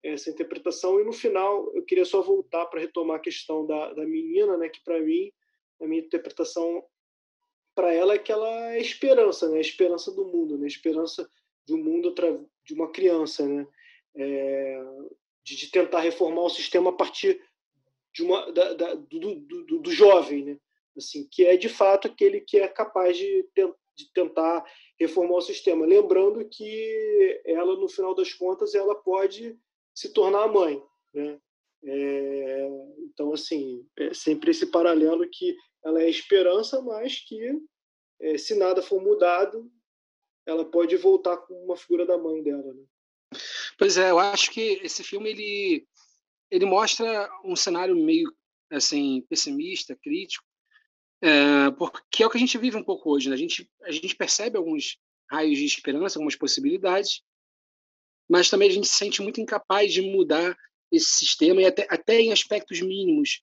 [0.02, 1.00] essa interpretação.
[1.00, 4.68] E no final, eu queria só voltar para retomar a questão da, da menina, né,
[4.68, 5.32] que para mim,
[5.80, 6.84] a minha interpretação
[7.74, 11.28] para ela é que ela é esperança, né, a esperança do mundo, né, a esperança
[11.64, 12.14] de um mundo
[12.64, 13.66] de uma criança, né,
[14.14, 14.84] é,
[15.44, 17.40] de, de, tentar reformar o sistema a partir
[18.12, 20.58] de uma da, da, do, do, do jovem, né,
[20.96, 24.64] assim, que é de fato aquele que é capaz de, de tentar
[24.98, 25.86] reformar o sistema.
[25.86, 29.58] Lembrando que ela, no final das contas, ela pode
[29.94, 31.38] se tornar a mãe, né?
[31.84, 32.68] É,
[33.04, 37.60] então, assim, é sempre esse paralelo que ela é esperança, mas que
[38.20, 39.70] é, se nada for mudado,
[40.46, 42.72] ela pode voltar com uma figura da mãe dela.
[42.72, 42.84] Né?
[43.78, 45.86] Pois é, eu acho que esse filme ele
[46.50, 48.30] ele mostra um cenário meio
[48.70, 50.44] assim pessimista, crítico,
[51.22, 53.28] é, porque é o que a gente vive um pouco hoje.
[53.28, 53.34] Né?
[53.34, 54.98] A, gente, a gente percebe alguns
[55.30, 57.22] raios de esperança, algumas possibilidades,
[58.28, 60.56] mas também a gente se sente muito incapaz de mudar
[60.92, 63.42] esse sistema, e até, até em aspectos mínimos,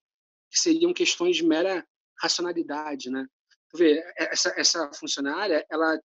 [0.52, 1.86] que seriam questões de mera
[2.22, 3.10] racionalidade.
[3.10, 3.26] Né?
[3.74, 6.00] Vê, essa, essa funcionária, ela,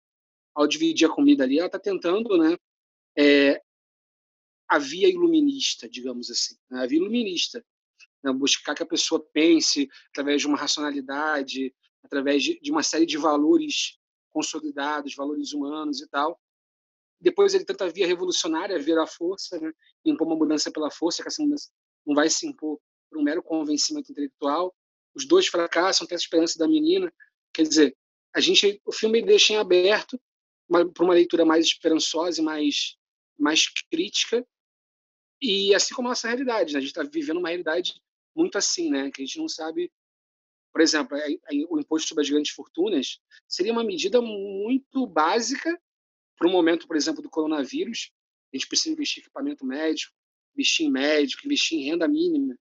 [0.54, 2.56] ao dividir a comida ali, ela está tentando né,
[3.16, 3.62] é,
[4.68, 6.82] a via iluminista, digamos assim, né?
[6.82, 7.64] a via iluminista
[8.24, 13.04] né, buscar que a pessoa pense através de uma racionalidade, através de, de uma série
[13.04, 13.98] de valores
[14.30, 16.40] consolidados, valores humanos e tal.
[17.24, 19.72] Depois ele tenta a via revolucionária, a via da força, né,
[20.04, 21.70] impor uma mudança pela força, que essa mudança
[22.06, 24.74] não vai se impor por um mero convencimento intelectual.
[25.14, 27.10] Os dois fracassam, tem essa esperança da menina.
[27.54, 27.96] Quer dizer,
[28.34, 30.20] a gente, o filme deixa em aberto
[30.68, 32.96] para uma leitura mais esperançosa e mais,
[33.38, 34.46] mais crítica,
[35.40, 36.74] e assim como a nossa realidade.
[36.74, 36.78] Né?
[36.78, 38.02] A gente está vivendo uma realidade
[38.36, 39.10] muito assim, né?
[39.10, 39.90] Que a gente não sabe,
[40.72, 41.16] por exemplo,
[41.70, 43.18] o imposto sobre as grandes fortunas
[43.48, 45.80] seria uma medida muito básica
[46.36, 48.10] para o momento, por exemplo, do coronavírus.
[48.52, 50.12] A gente precisa investir em equipamento médico,
[50.54, 52.56] investir em médico, investir em renda mínima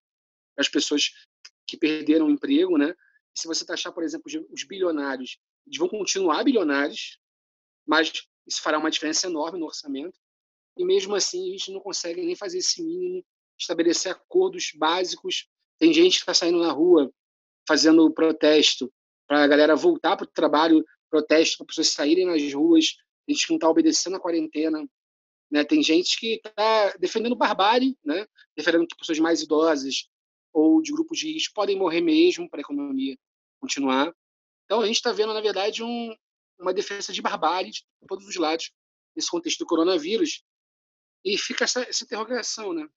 [0.56, 1.12] para as pessoas
[1.68, 2.96] que perderam o emprego, né?
[3.36, 7.18] E se você taxar, por exemplo, os bilionários, eles vão continuar bilionários,
[7.86, 8.12] mas
[8.46, 10.20] isso fará uma diferença enorme no orçamento.
[10.78, 13.26] E mesmo assim, a gente não consegue nem fazer esse mínimo
[13.60, 15.48] estabelecer acordos básicos.
[15.80, 17.14] Tem gente que está saindo na rua
[17.68, 18.92] fazendo protesto
[19.28, 22.98] para a galera voltar para o trabalho, protesto para pessoas saírem nas ruas,
[23.28, 24.88] a gente não está obedecendo a quarentena.
[25.52, 25.64] Né?
[25.64, 28.28] Tem gente que está defendendo barbárie, né?
[28.56, 30.10] defendendo que pessoas mais idosas
[30.52, 33.18] ou de grupos de risco podem morrer mesmo para a economia
[33.60, 34.14] continuar.
[34.66, 36.16] Então, a gente está vendo, na verdade, um,
[36.60, 38.72] uma defesa de barbárie de todos os lados
[39.16, 40.44] nesse contexto do coronavírus.
[41.24, 42.88] E fica essa, essa interrogação, né?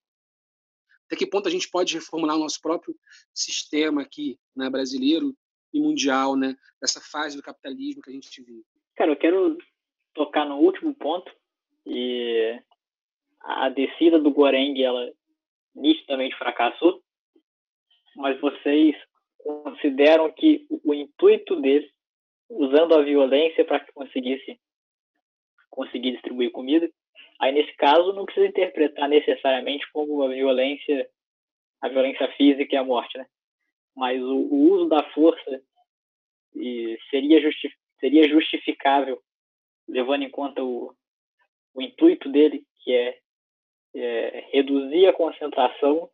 [1.06, 2.98] Até que ponto a gente pode reformular o nosso próprio
[3.32, 5.36] sistema aqui, né, brasileiro
[5.72, 8.64] e mundial, né, dessa fase do capitalismo que a gente vive?
[8.96, 9.56] Cara, eu quero
[10.16, 11.30] tocar no último ponto
[11.86, 12.58] e
[13.40, 15.12] a descida do Goreng ela
[15.74, 17.00] nitidamente fracassou,
[18.16, 18.96] mas vocês
[19.38, 21.88] consideram que o intuito deles,
[22.48, 24.58] usando a violência para que conseguisse
[25.70, 26.90] conseguir distribuir comida,
[27.38, 31.08] aí nesse caso não precisa interpretar necessariamente como a violência,
[31.82, 33.26] a violência física e a morte, né?
[33.94, 35.62] Mas o, o uso da força
[37.10, 39.22] seria, justi seria justificável
[39.88, 40.94] levando em conta o,
[41.74, 43.18] o intuito dele, que é,
[43.94, 46.10] é reduzir a concentração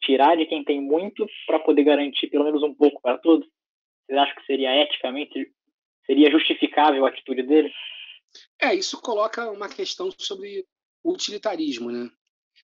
[0.00, 3.46] tirar de quem tem muito para poder garantir pelo menos um pouco para todos?
[4.06, 5.52] Vocês acham que seria eticamente,
[6.06, 7.72] seria justificável a atitude dele?
[8.60, 10.66] É, isso coloca uma questão sobre
[11.02, 12.10] o utilitarismo, né?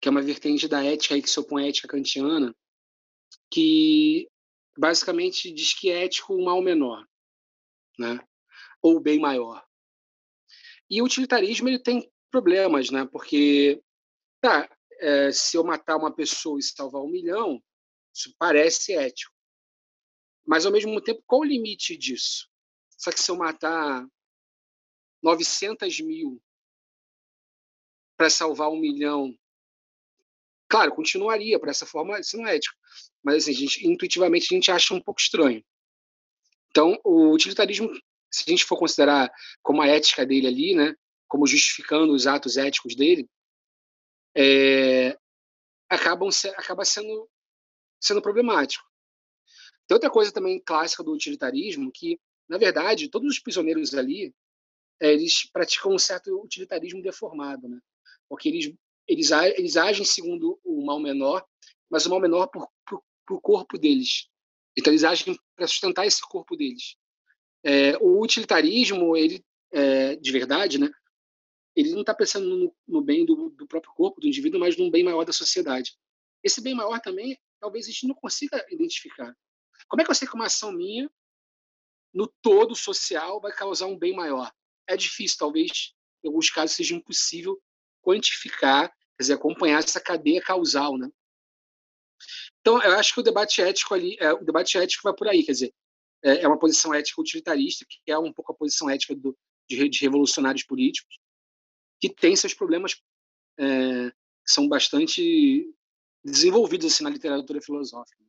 [0.01, 2.55] Que é uma vertente da ética aí que se opõe à ética kantiana,
[3.51, 4.29] que
[4.77, 7.05] basicamente diz que é ético o mal menor,
[7.99, 8.19] né?
[8.83, 9.65] Ou o bem maior.
[10.91, 13.07] E o utilitarismo ele tem problemas, né?
[13.07, 13.83] Porque
[14.41, 14.69] tá,
[14.99, 17.63] é, se eu matar uma pessoa e salvar um milhão,
[18.15, 19.33] isso parece ético.
[20.47, 22.49] Mas, ao mesmo tempo, qual o limite disso?
[22.99, 24.07] Só que se eu matar
[25.23, 26.41] 900 mil
[28.17, 29.37] para salvar um milhão,
[30.69, 32.77] claro, continuaria para essa forma, isso não é ético.
[33.23, 35.65] Mas, assim, a gente, intuitivamente, a gente acha um pouco estranho.
[36.71, 37.91] Então, o utilitarismo,
[38.35, 39.33] se a gente for considerar
[39.63, 40.95] como a ética dele ali, né,
[41.29, 43.29] como justificando os atos éticos dele,
[44.37, 45.17] é,
[45.89, 47.31] acabam se, acaba sendo,
[48.01, 48.85] sendo problemático.
[49.87, 52.19] Tem outra coisa também clássica do utilitarismo, que,
[52.49, 54.35] na verdade, todos os prisioneiros ali,
[55.01, 57.79] é, eles praticam um certo utilitarismo deformado, né?
[58.29, 58.75] porque eles,
[59.07, 61.47] eles, eles agem segundo o mal menor,
[61.89, 62.67] mas o mal menor para
[63.31, 64.29] o corpo deles.
[64.77, 66.97] Então, eles agem para sustentar esse corpo deles.
[67.65, 69.43] É, o utilitarismo, ele,
[69.73, 70.91] é, de verdade, né,
[71.75, 74.91] ele não está pensando no, no bem do, do, próprio corpo do indivíduo, mas num
[74.91, 75.97] bem maior da sociedade.
[76.43, 79.35] Esse bem maior também, talvez a gente não consiga identificar.
[79.89, 81.11] Como é que eu sei que uma ação minha,
[82.13, 84.53] no todo social, vai causar um bem maior?
[84.87, 87.61] É difícil, talvez, em alguns casos, seja impossível
[88.03, 91.09] quantificar, quer dizer, acompanhar essa cadeia causal, né?
[92.61, 95.43] Então, eu acho que o debate ético ali, é, o debate ético vai por aí,
[95.43, 95.75] quer dizer,
[96.25, 99.37] é, é uma posição ética utilitarista, que é um pouco a posição ética do,
[99.69, 101.19] de, de revolucionários políticos,
[102.01, 103.01] que tem seus problemas
[103.59, 105.71] é, que são bastante
[106.25, 108.25] desenvolvidos assim, na literatura filosófica.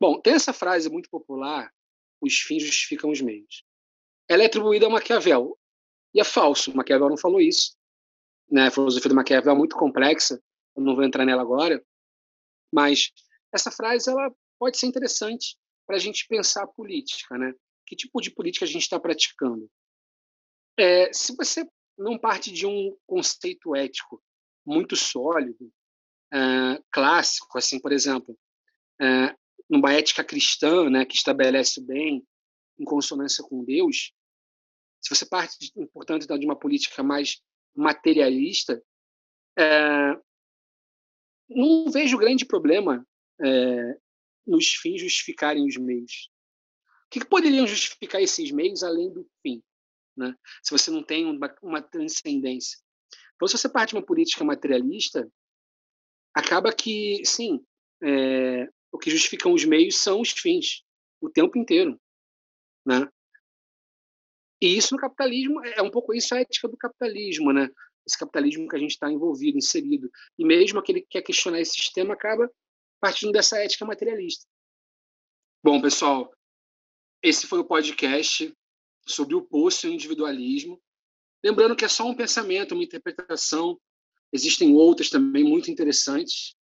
[0.00, 1.72] Bom, tem essa frase muito popular:
[2.20, 3.64] os fins justificam os meios.
[4.28, 5.56] Ela é atribuída a Maquiavel.
[6.14, 7.76] E é falso, Maquiavel não falou isso.
[8.50, 8.66] Né?
[8.66, 10.42] A filosofia do Maquiavel é muito complexa,
[10.74, 11.84] eu não vou entrar nela agora,
[12.72, 13.12] mas
[13.52, 15.56] essa frase ela pode ser interessante
[15.88, 17.38] para a gente pensar a política.
[17.38, 17.54] Né?
[17.86, 19.68] Que tipo de política a gente está praticando?
[20.78, 21.66] É, se você
[21.96, 24.22] não parte de um conceito ético
[24.64, 25.72] muito sólido,
[26.32, 28.38] uh, clássico, assim, por exemplo,
[29.00, 29.36] uh,
[29.68, 32.24] numa ética cristã, né, que estabelece o bem
[32.78, 34.12] em consonância com Deus,
[35.00, 37.40] se você parte, portanto, de uma política mais
[37.74, 38.80] materialista,
[39.58, 40.22] uh,
[41.48, 43.04] não vejo grande problema
[44.48, 46.30] nos fins justificarem os meios.
[47.06, 49.62] O que, que poderiam justificar esses meios além do fim?
[50.18, 50.34] né?
[50.62, 52.78] se você não tem uma, uma transcendência.
[53.36, 55.30] Então, se você parte de uma política materialista,
[56.34, 57.64] acaba que, sim,
[58.02, 60.82] é, o que justificam os meios são os fins,
[61.20, 61.98] o tempo inteiro.
[62.84, 63.08] Né?
[64.60, 67.68] E isso no capitalismo, é um pouco isso a ética do capitalismo, né?
[68.04, 70.10] esse capitalismo que a gente está envolvido, inserido.
[70.36, 72.50] E mesmo aquele que quer questionar esse sistema acaba
[73.00, 74.46] partindo dessa ética materialista.
[75.62, 76.32] Bom, pessoal,
[77.22, 78.54] esse foi o podcast
[79.06, 80.80] sobre o poço e o individualismo.
[81.44, 83.80] Lembrando que é só um pensamento, uma interpretação.
[84.32, 86.54] Existem outras também muito interessantes.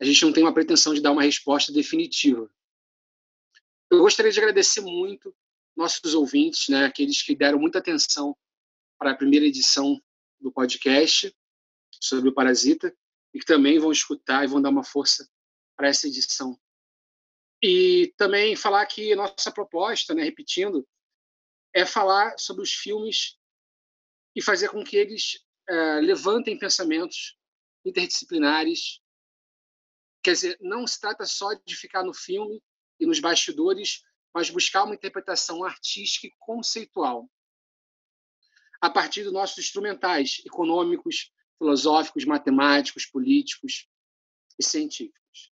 [0.00, 2.50] A gente não tem uma pretensão de dar uma resposta definitiva.
[3.90, 5.34] Eu gostaria de agradecer muito
[5.76, 8.36] nossos ouvintes, né, aqueles que deram muita atenção
[8.98, 10.00] para a primeira edição
[10.40, 11.34] do podcast
[12.00, 12.94] sobre o Parasita.
[13.34, 15.28] e que também vão escutar e vão dar uma força
[15.76, 16.58] para essa edição.
[17.62, 20.86] E também falar que nossa proposta, né, repetindo,
[21.74, 23.38] é falar sobre os filmes
[24.34, 27.36] e fazer com que eles é, levantem pensamentos
[27.84, 29.00] interdisciplinares.
[30.22, 32.62] Quer dizer, não se trata só de ficar no filme
[32.98, 34.02] e nos bastidores,
[34.34, 37.30] mas buscar uma interpretação artística e conceitual
[38.80, 43.88] a partir dos nossos instrumentais econômicos, filosóficos, matemáticos, políticos
[44.58, 45.52] e científicos.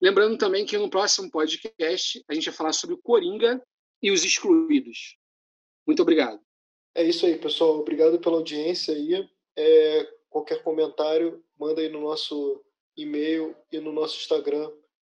[0.00, 3.62] Lembrando também que no próximo podcast a gente vai falar sobre o Coringa
[4.02, 5.18] e os excluídos.
[5.86, 6.40] Muito obrigado.
[6.94, 7.78] É isso aí, pessoal.
[7.78, 9.28] Obrigado pela audiência aí.
[9.56, 12.64] É, qualquer comentário, manda aí no nosso
[12.96, 14.72] e-mail e no nosso Instagram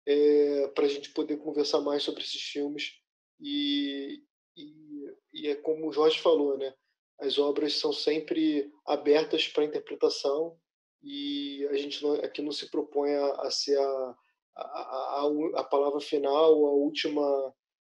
[0.07, 2.95] é, para a gente poder conversar mais sobre esses filmes.
[3.39, 4.23] E,
[4.57, 6.75] e, e, é como o Jorge falou, né?
[7.19, 10.59] As obras são sempre abertas para interpretação
[11.03, 14.17] e a gente não, aqui não se propõe a, a ser a,
[14.57, 17.23] a, a, a palavra final, a última,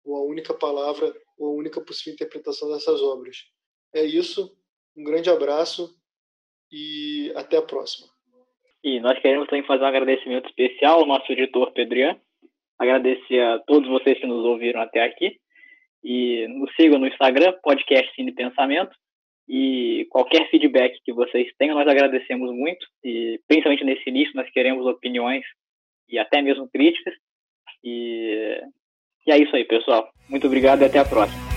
[0.04, 3.36] ou a única palavra, ou a única possível interpretação dessas obras.
[3.94, 4.56] É isso.
[4.96, 5.94] Um grande abraço
[6.70, 8.08] e até a próxima.
[8.82, 12.18] E nós queremos também fazer um agradecimento especial ao nosso editor Pedrian.
[12.78, 15.38] Agradecer a todos vocês que nos ouviram até aqui.
[16.04, 18.94] E nos sigam no Instagram, podcast Cine Pensamento.
[19.48, 22.86] E qualquer feedback que vocês tenham, nós agradecemos muito.
[23.02, 25.44] E principalmente nesse início, nós queremos opiniões
[26.08, 27.14] e até mesmo críticas.
[27.82, 28.60] E,
[29.26, 30.08] e é isso aí, pessoal.
[30.28, 31.47] Muito obrigado e até a próxima.